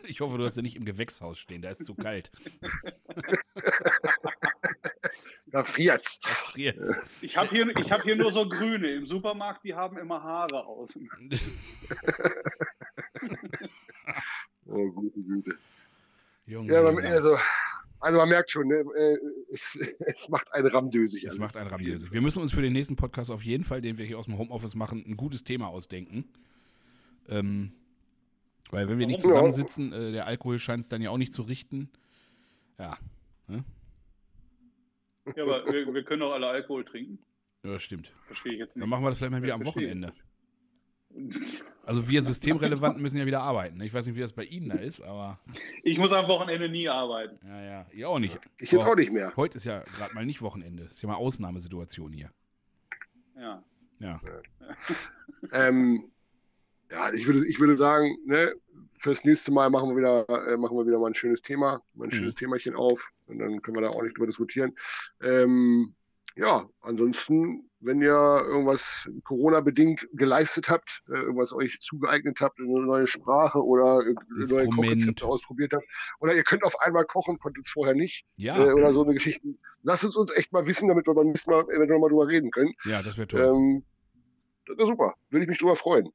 [0.05, 2.31] Ich hoffe, du hast sie nicht im Gewächshaus stehen, da ist zu kalt.
[5.47, 6.19] Da friert's.
[6.21, 6.79] Da friert.
[7.21, 8.89] Ich habe hier, ich hab hier nur so grüne.
[8.89, 11.11] Im Supermarkt, die haben immer Haare außen.
[14.67, 15.59] Oh, gute Güte.
[16.47, 17.05] Junge, Ja, Junge.
[17.07, 17.37] also,
[18.03, 19.17] also man merkt schon, ne, äh,
[19.53, 21.25] es, es macht einen ramdösig.
[21.25, 21.39] Es alles.
[21.39, 22.13] macht einen ramdösig.
[22.13, 24.37] Wir müssen uns für den nächsten Podcast auf jeden Fall, den wir hier aus dem
[24.39, 26.25] Homeoffice machen, ein gutes Thema ausdenken.
[27.29, 27.73] Ähm,
[28.71, 31.43] weil wenn wir nicht zusammensitzen, äh, der Alkohol scheint es dann ja auch nicht zu
[31.43, 31.91] richten.
[32.79, 32.99] Ja,
[33.49, 37.19] Ja, aber wir, wir können doch alle Alkohol trinken.
[37.63, 38.13] ja stimmt.
[38.27, 38.89] Verstehe ich jetzt Dann nicht.
[38.89, 39.65] machen wir das vielleicht mal wieder am.
[39.65, 40.13] Wochenende.
[41.85, 43.79] Also wir Systemrelevanten müssen ja wieder arbeiten.
[43.79, 43.87] ne?
[43.87, 45.39] Ich weiß nicht, wie das bei Ihnen da ist, aber
[45.83, 47.39] Ich muss am Wochenende nie arbeiten.
[47.47, 48.39] ja, ja, ihr auch nicht.
[48.59, 49.33] Ich jetzt auch nicht mehr.
[49.37, 50.85] Heute ist ja gerade mal nicht Wochenende.
[50.85, 52.31] Ist ja mal Ausnahmesituation hier.
[53.37, 53.63] Ja.
[53.99, 54.21] Ja.
[55.53, 56.05] Ähm,
[56.91, 58.55] ja, ich würde, ich würde sagen, ne,
[58.93, 62.05] fürs nächste Mal machen wir wieder, äh, machen wir wieder mal ein schönes Thema, mal
[62.05, 62.13] ein Mhm.
[62.13, 64.77] schönes Themachen auf und dann können wir da auch nicht drüber diskutieren.
[65.23, 65.95] Ähm,
[66.37, 68.11] ja, ansonsten, wenn ihr
[68.47, 74.15] irgendwas Corona-bedingt geleistet habt, äh, irgendwas euch zugeeignet habt, eine neue Sprache oder äh,
[74.47, 74.69] neue.
[74.69, 75.85] Kochrezepte ausprobiert habt,
[76.21, 79.15] oder ihr könnt auf einmal kochen, konntet es vorher nicht, Ja, äh, oder so eine
[79.15, 79.47] Geschichte,
[79.83, 82.51] lasst es uns echt mal wissen, damit wir beim nächsten Mal eventuell mal drüber reden
[82.51, 82.73] können.
[82.85, 83.41] ja, das wäre toll.
[83.41, 83.85] Ähm,
[84.67, 86.09] das wäre super, würde ich mich drüber freuen.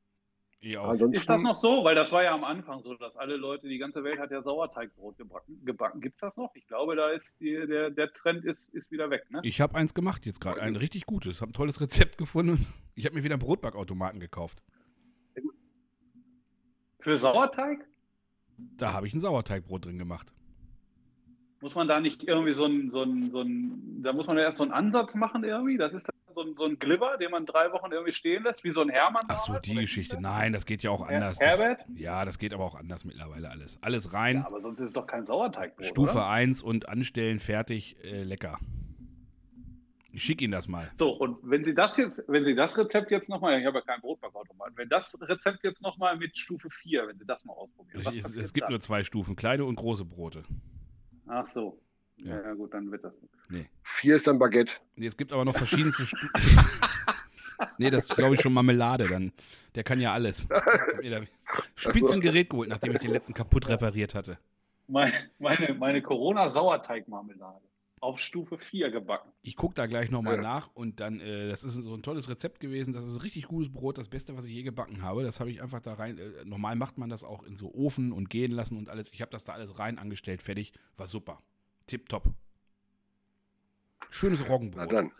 [0.59, 1.83] Ist das noch so?
[1.83, 4.41] Weil das war ja am Anfang so, dass alle Leute, die ganze Welt hat ja
[4.41, 5.63] Sauerteigbrot gebacken.
[5.63, 6.01] gebacken.
[6.01, 6.53] Gibt es das noch?
[6.55, 9.29] Ich glaube, da ist die, der, der Trend ist, ist wieder weg.
[9.29, 9.39] Ne?
[9.43, 11.41] Ich habe eins gemacht jetzt gerade, ein richtig gutes.
[11.41, 12.65] Habe ein tolles Rezept gefunden.
[12.95, 14.63] Ich habe mir wieder einen Brotbackautomaten gekauft.
[16.99, 17.85] Für Sauerteig
[18.77, 20.33] Da habe ich ein Sauerteigbrot drin gemacht.
[21.61, 24.43] muss man da nicht irgendwie so ein, so ein, so ein, da muss man ja
[24.43, 25.77] erst so einen Ansatz machen irgendwie.
[25.77, 26.05] Das ist
[26.38, 28.89] so ein, so ein Glibber, den man drei Wochen irgendwie stehen lässt, wie so ein
[28.89, 29.25] Hermann.
[29.27, 30.21] Ach so, die Geschichte.
[30.21, 31.39] Nein, das geht ja auch Her- anders.
[31.39, 31.85] Das, Herbert?
[31.95, 33.77] ja, das geht aber auch anders mittlerweile alles.
[33.81, 34.13] Alles das?
[34.13, 35.85] rein, Ja, aber sonst ist es doch kein Sauerteigbrot.
[35.85, 36.27] Stufe Oder?
[36.29, 38.59] 1 und anstellen, fertig, äh, lecker.
[40.13, 40.89] Ich schicke Ihnen das mal.
[40.97, 43.83] So, und wenn Sie das jetzt, wenn Sie das Rezept jetzt nochmal, ich habe ja
[43.83, 48.15] keinen Brotbackautomaten, wenn das Rezept jetzt nochmal mit Stufe 4, wenn Sie das mal ausprobieren.
[48.17, 48.71] Es, es gibt dann?
[48.71, 50.43] nur zwei Stufen, kleine und große Brote.
[51.27, 51.79] Ach so.
[52.18, 52.41] Ja.
[52.41, 52.53] Ja.
[52.53, 53.13] gut, dann wird das
[53.49, 53.70] nichts.
[53.84, 54.74] vier ist dann Baguette.
[54.95, 56.30] Nee, es gibt aber noch verschiedenste Stufen.
[57.78, 59.32] nee, das ist, glaube ich, schon Marmelade dann.
[59.76, 60.47] Der kann ja alles.
[60.49, 61.22] Ich hab mir da
[61.76, 64.38] Spitzengerät geholt, nachdem ich den letzten kaputt repariert hatte.
[64.88, 67.61] Meine, meine, meine Corona-Sauerteigmarmelade
[67.99, 69.32] auf Stufe 4 gebacken.
[69.41, 70.41] Ich gucke da gleich nochmal Ja.
[70.41, 72.93] nach und dann, äh, das ist so ein tolles Rezept gewesen.
[72.93, 75.24] Das ist richtig gutes Brot, das Beste, was ich je gebacken habe.
[75.24, 76.18] Das habe ich einfach da rein.
[76.20, 79.11] Äh, normal macht man das auch in so Ofen und gehen lassen und alles.
[79.13, 80.74] Ich habe das da alles rein angestellt, fertig.
[80.95, 81.41] War super.
[81.88, 82.25] Tipptopp.
[84.09, 84.91] Schönes Na Roggenbrot.
[84.91, 85.11] dann,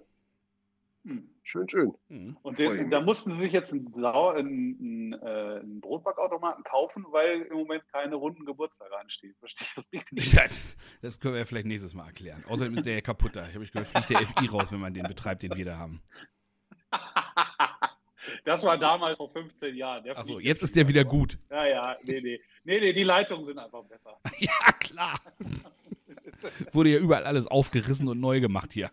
[1.04, 1.30] Hm.
[1.44, 1.94] schön, schön.
[2.10, 2.38] Mhm.
[2.42, 7.44] Und den, da mussten sie sich jetzt einen, einen, einen, äh, einen Brotbackautomaten kaufen, weil
[7.44, 9.34] im Moment keine runden Geburtstage anstehen.
[9.40, 10.32] Verstehe ich das richtig?
[10.42, 12.44] Das, das können wir ja vielleicht nächstes Mal erklären.
[12.48, 13.48] Außerdem ist der ja kaputt da.
[13.48, 16.02] Ich habe gehört, fliegt der FI raus, wenn man den betreibt, den wir da haben.
[18.44, 20.10] Das war damals vor 15 Jahren.
[20.10, 21.38] Achso, jetzt ist der wieder gut.
[21.50, 22.42] Ja, ja, nee, nee.
[22.66, 24.20] Nee, nee, die Leitungen sind einfach besser.
[24.40, 25.18] Ja, klar.
[26.74, 28.92] Wurde ja überall alles aufgerissen und neu gemacht hier.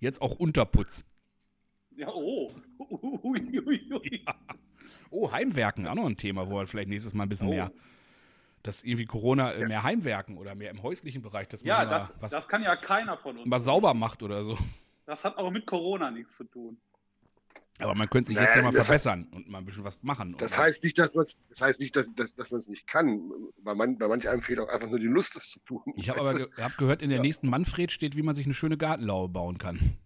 [0.00, 1.04] Jetzt auch Unterputz.
[1.96, 2.52] Ja, oh.
[2.78, 4.24] Ui, ui, ui.
[5.10, 7.52] Oh, Heimwerken, auch noch ein Thema, wo wir vielleicht nächstes Mal ein bisschen Oh.
[7.52, 7.72] mehr,
[8.62, 12.12] dass irgendwie Corona mehr Heimwerken oder mehr im häuslichen Bereich, dass man Ja, mal das,
[12.20, 13.46] was, das kann ja keiner von uns.
[13.46, 14.56] mal sauber macht oder so.
[15.06, 16.78] Das hat auch mit Corona nichts zu tun.
[17.80, 20.02] Aber man könnte sich Naja, jetzt ja mal das- verbessern und mal ein bisschen was
[20.02, 20.34] machen.
[20.38, 22.86] Das heißt nicht, dass man es das heißt nicht, dass, dass, dass man es nicht
[22.88, 23.30] kann.
[23.62, 25.82] Bei, man, bei manch einem fehlt auch einfach nur die Lust, es zu tun.
[25.96, 27.22] ich habe aber ge hab gehört, in der Ja.
[27.22, 29.96] nächsten Manfred steht, wie man sich eine schöne Gartenlaube bauen kann.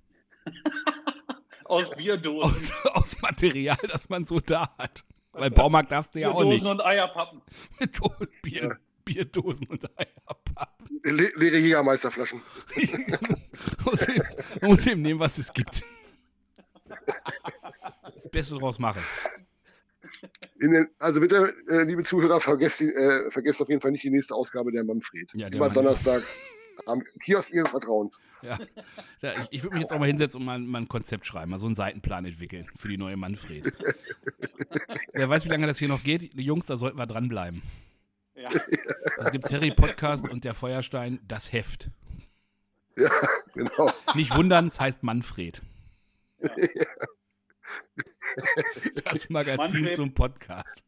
[1.65, 2.73] Aus Bierdosen.
[2.85, 5.05] Aus, aus Material, das man so da hat.
[5.33, 6.71] Weil Baumarkt darfst du ja auch Bierdosen nicht.
[6.71, 7.41] und Eierpappen.
[7.81, 7.99] Mit
[8.43, 8.75] Bier, Ja.
[9.05, 11.01] Bierdosen und Eierpappen.
[11.05, 12.43] Le leere Jägermeisterflaschen.
[12.77, 13.41] Man
[13.85, 14.23] muss eben-
[14.61, 15.83] man muss eben nehmen, was es gibt.
[18.15, 19.03] Das Beste draus machen.
[20.61, 24.11] In den, also bitte, äh, liebe Zuhörer, vergesst, äh, vergesst auf jeden Fall nicht die
[24.11, 25.33] nächste Ausgabe der Manfred.
[25.35, 26.49] Ja, der Immer Mann- donnerstags
[26.87, 28.21] Am Kiosk Ihres Vertrauens.
[28.43, 28.59] Ja.
[29.21, 31.51] ja ich, ich würde mich jetzt auch mal hinsetzen und mal, mal ein Konzept schreiben,
[31.51, 33.73] mal so einen Seitenplan entwickeln für die neue Manfred.
[35.13, 36.33] Wer weiß, wie lange das hier noch geht.
[36.33, 37.63] Die Jungs, da sollten wir dranbleiben.
[38.35, 38.51] Ja.
[39.19, 41.89] Es gibt Harry Podcast und der Feuerstein, das Heft.
[42.97, 43.11] Ja,
[43.55, 43.93] genau.
[44.15, 45.63] Nicht wundern, es heißt Manfred.
[46.41, 46.49] Ja.
[49.05, 49.95] Das Magazin Manfred.
[49.95, 50.83] zum Podcast.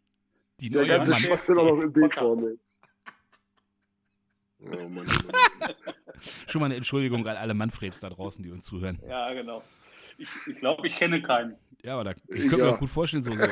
[0.61, 1.20] Die Der neue ganze Mann.
[1.20, 1.92] Schwachsinn auch noch Podcast.
[1.95, 2.45] Bildform.
[2.47, 2.59] ey.
[4.61, 5.74] Oh Mann, oh Mann.
[6.47, 9.01] Schon mal eine Entschuldigung an alle Manfreds da draußen, die uns zuhören.
[9.07, 9.62] ja, genau.
[10.16, 11.57] Ich, ich glaube, ich kenne keinen.
[11.82, 12.74] Ja, aber da, ich könnte mir Ja.
[12.74, 13.42] auch gut vorstellen, so, so.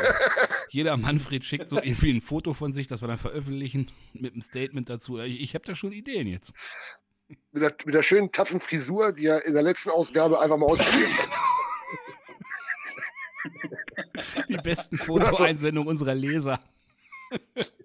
[0.70, 4.42] Jeder Manfred schickt so irgendwie ein Foto von sich, das wir dann veröffentlichen, mit einem
[4.42, 5.18] Statement dazu.
[5.18, 6.52] Ich, ich habe da schon Ideen jetzt.
[7.50, 10.66] Mit der, mit der schönen, taffen Frisur, die er in der letzten Ausgabe einfach mal
[10.66, 11.28] ausprobiert hat.
[14.48, 16.60] Die besten Fotoeinsendungen unserer Leser.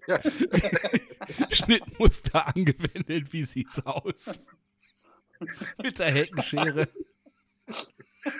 [0.06, 0.20] Ja.
[1.50, 4.46] Schnittmuster angewendet, wie sieht's aus?
[5.82, 6.88] Mit der Heckenschere.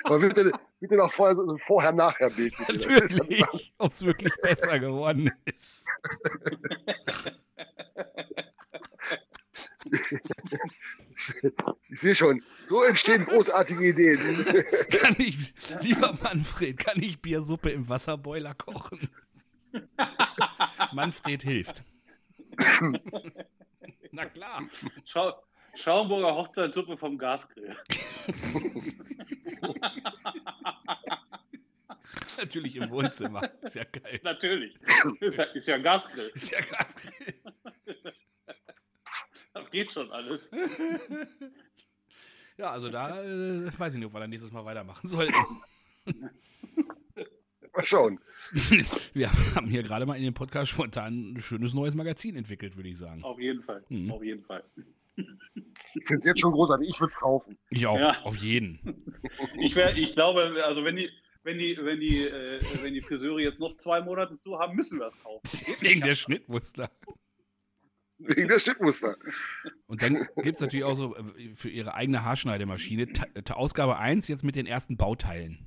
[0.04, 2.54] Aber bitte, bitte noch vorher, so ein Vorher-Nachher-Bild.
[2.66, 3.16] bitte.
[3.16, 5.84] Natürlich, ob es wirklich besser geworden ist.
[11.88, 14.44] Ich sehe schon, so entstehen großartige Ideen.
[14.90, 19.08] Kann ich, lieber Manfred, kann ich Biersuppe im Wasserboiler kochen?
[20.92, 21.82] Manfred hilft.
[24.12, 24.62] Na klar.
[25.04, 25.32] Schau,
[25.74, 27.76] Schaumburger Hochzeitssuppe vom Gasgrill.
[32.38, 33.42] Natürlich im Wohnzimmer.
[33.62, 34.20] Ist ja geil.
[34.22, 34.78] Natürlich.
[35.20, 36.30] Ist ja, ist ja ein Gasgrill.
[36.34, 37.34] Ist ja Gasgrill.
[39.68, 40.40] Das geht schon alles.
[42.56, 45.32] Ja, also da äh, weiß ich nicht, ob wir dann nächstes Mal weitermachen sollten.
[47.72, 48.18] Mal schauen.
[49.14, 52.88] Wir haben hier gerade mal in dem Podcast spontan ein schönes neues Magazin entwickelt, würde
[52.88, 53.22] ich sagen.
[53.22, 53.84] Auf jeden Fall.
[53.90, 54.10] Mhm.
[54.10, 54.64] Auf jeden Fall.
[55.14, 56.88] Ich finde es jetzt schon großartig.
[56.88, 57.56] Ich würde es kaufen.
[57.70, 58.20] Ich auch, Ja.
[58.24, 58.80] auf jeden.
[59.60, 61.08] Ich, wär, ich glaube, also wenn die,
[61.44, 64.98] wenn die, wenn die, äh, wenn die Friseure jetzt noch zwei Monate zu haben, müssen
[64.98, 65.76] wir es kaufen.
[65.78, 66.90] Wegen der Schnittmuster.
[68.18, 69.16] Wegen der Stückmuster.
[69.86, 73.06] Und dann gibt es natürlich auch so äh, für ihre eigene Haarschneidemaschine
[73.50, 75.66] Ausgabe 1 jetzt mit den ersten Bauteilen.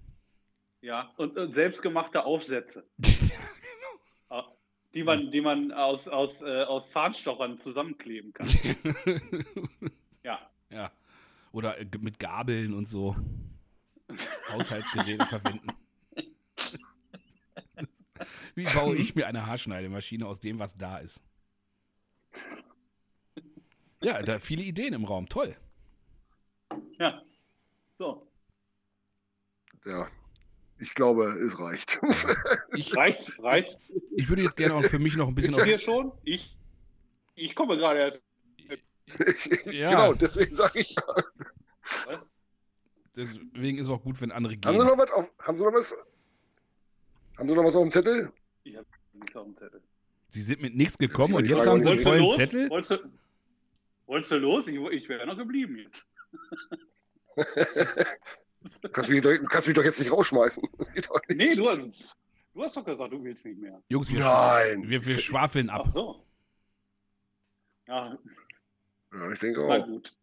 [0.81, 2.83] Ja, und, und selbstgemachte Aufsätze,
[4.29, 4.41] äh,
[4.93, 8.47] die man, die man aus, aus, äh, aus Zahnstochern zusammenkleben kann.
[10.23, 10.39] Ja.
[10.69, 10.91] ja.
[11.51, 13.15] Oder äh, mit Gabeln und so.
[14.49, 15.67] Haushaltsgeräte verwenden.
[18.55, 21.23] Wie baue ich mir eine Haarschneidemaschine aus dem, was da ist?
[24.01, 25.27] Ja, da viele Ideen im Raum.
[25.29, 25.55] Toll.
[26.99, 27.21] Ja.
[27.97, 28.27] So.
[29.85, 30.09] Ja.
[30.79, 31.99] Ich glaube, es reicht.
[32.73, 33.77] Ich, Reicht, reicht.
[34.15, 35.63] ich würde jetzt gerne auch für mich noch ein bisschen auf.
[35.65, 36.13] hier schon?
[36.23, 36.57] Ich,
[37.35, 38.23] ich komme gerade erst.
[39.65, 39.89] Ja.
[39.89, 40.95] Genau, deswegen sage ich.
[43.15, 44.87] Deswegen ist es auch gut, wenn andere Haben Sie gehen.
[44.87, 45.11] noch was?
[45.11, 45.93] Auf, haben Sie noch was?
[47.37, 48.31] Haben Sie noch was auf dem Zettel?
[48.63, 49.81] Ich habe nichts auf dem Zettel.
[50.31, 52.35] Sie sind mit nichts gekommen und jetzt haben sie einen vollen los?
[52.37, 52.69] Zettel.
[52.69, 53.09] Wolltest du,
[54.07, 54.67] wolltest du los?
[54.67, 56.07] Ich, ich wäre noch geblieben jetzt.
[58.83, 60.61] Du kannst mich, doch, du kannst mich doch jetzt nicht rausschmeißen.
[60.77, 61.37] Das geht doch nicht.
[61.37, 62.15] Nee, du, hast-
[62.53, 63.81] du hast doch gesagt, du willst nicht mehr.
[63.89, 64.87] Jungs, wir, Nein.
[64.87, 65.87] wir, wir schwafeln Ach ab.
[65.91, 66.23] so.
[67.87, 68.17] Ja,
[69.13, 69.85] Ja, ich denke na auch.
[69.87, 70.15] gut.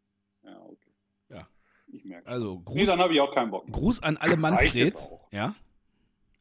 [0.45, 0.91] Ja, okay.
[1.31, 1.49] Ja.
[1.89, 2.29] Ich merke.
[2.29, 3.65] Also Nee, Gruß, dann habe ich auch keinen Bock.
[3.69, 3.73] mehr.
[3.77, 5.11] Gruß an alle Manfreds.
[5.33, 5.57] Ja,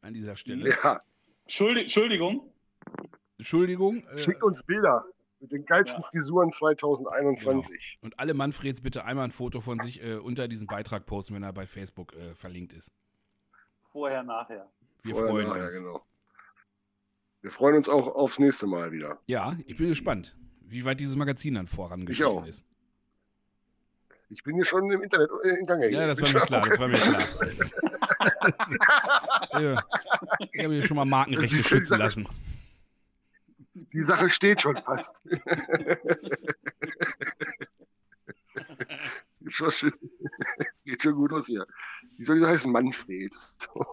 [0.00, 0.70] an dieser Stelle.
[0.70, 1.02] Ja,
[1.48, 2.52] Entschuldi- Entschuldigung.
[3.38, 4.04] Entschuldigung.
[4.08, 5.04] Äh, schickt uns Bilder
[5.40, 6.08] mit den geilsten Ja.
[6.08, 7.98] Frisuren 2021.
[8.02, 11.44] und alle Manfreds bitte einmal ein Foto von sich äh, unter diesen Beitrag posten, wenn
[11.44, 12.90] er bei Facebook äh, verlinkt ist.
[13.92, 14.68] Vorher, nachher.
[15.02, 15.74] Wir Vorher, freuen nachher, uns.
[15.74, 16.02] genau.
[17.40, 19.20] Wir freuen uns auch aufs nächste Mal wieder.
[19.26, 22.64] Ja, ich bin gespannt, wie weit dieses Magazin dann vorangeschritten ist.
[24.30, 25.88] Ich bin hier schon im Internet äh, in Gange.
[25.88, 26.06] Ja, hier.
[26.08, 27.22] das war klar, das war mir klar.
[29.62, 29.82] ja,
[30.52, 32.28] ich habe mir schon mal Markenrechte schützen lassen.
[33.92, 35.22] Die Sache steht schon fast.
[39.48, 39.92] Schon schön.
[40.58, 41.66] Es geht schon gut aus hier.
[42.16, 42.70] Wie soll die heißen?
[42.70, 43.32] Manfred.
[43.34, 43.86] So.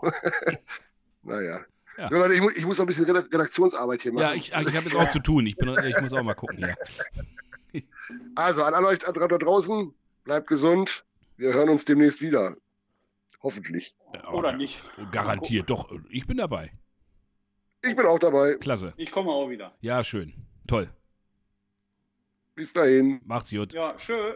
[1.24, 1.62] naja.
[1.98, 2.10] Ja.
[2.12, 2.30] Ja.
[2.32, 4.24] Ich, muss, ich muss noch ein bisschen Redak- Redaktionsarbeit hier machen.
[4.24, 5.46] Ja, ich, ich habe jetzt auch zu tun.
[5.46, 6.76] Ich, bin, ich muss auch mal gucken hier.
[8.36, 11.04] Also, an alle euch da draußen, bleibt gesund.
[11.36, 12.56] Wir hören uns demnächst wieder.
[13.44, 13.94] Hoffentlich.
[14.14, 14.82] Ja, Oder ja, nicht.
[15.12, 15.92] Garantiert, doch.
[16.10, 16.72] Ich bin dabei.
[17.88, 18.56] Ich bin auch dabei.
[18.56, 18.94] Klasse.
[18.98, 19.74] Ich komme auch wieder.
[19.82, 20.34] Ja, schön.
[20.68, 20.90] Toll.
[22.56, 23.22] Bis dahin.
[23.26, 23.74] Macht's gut.
[23.74, 24.36] Ja, schön.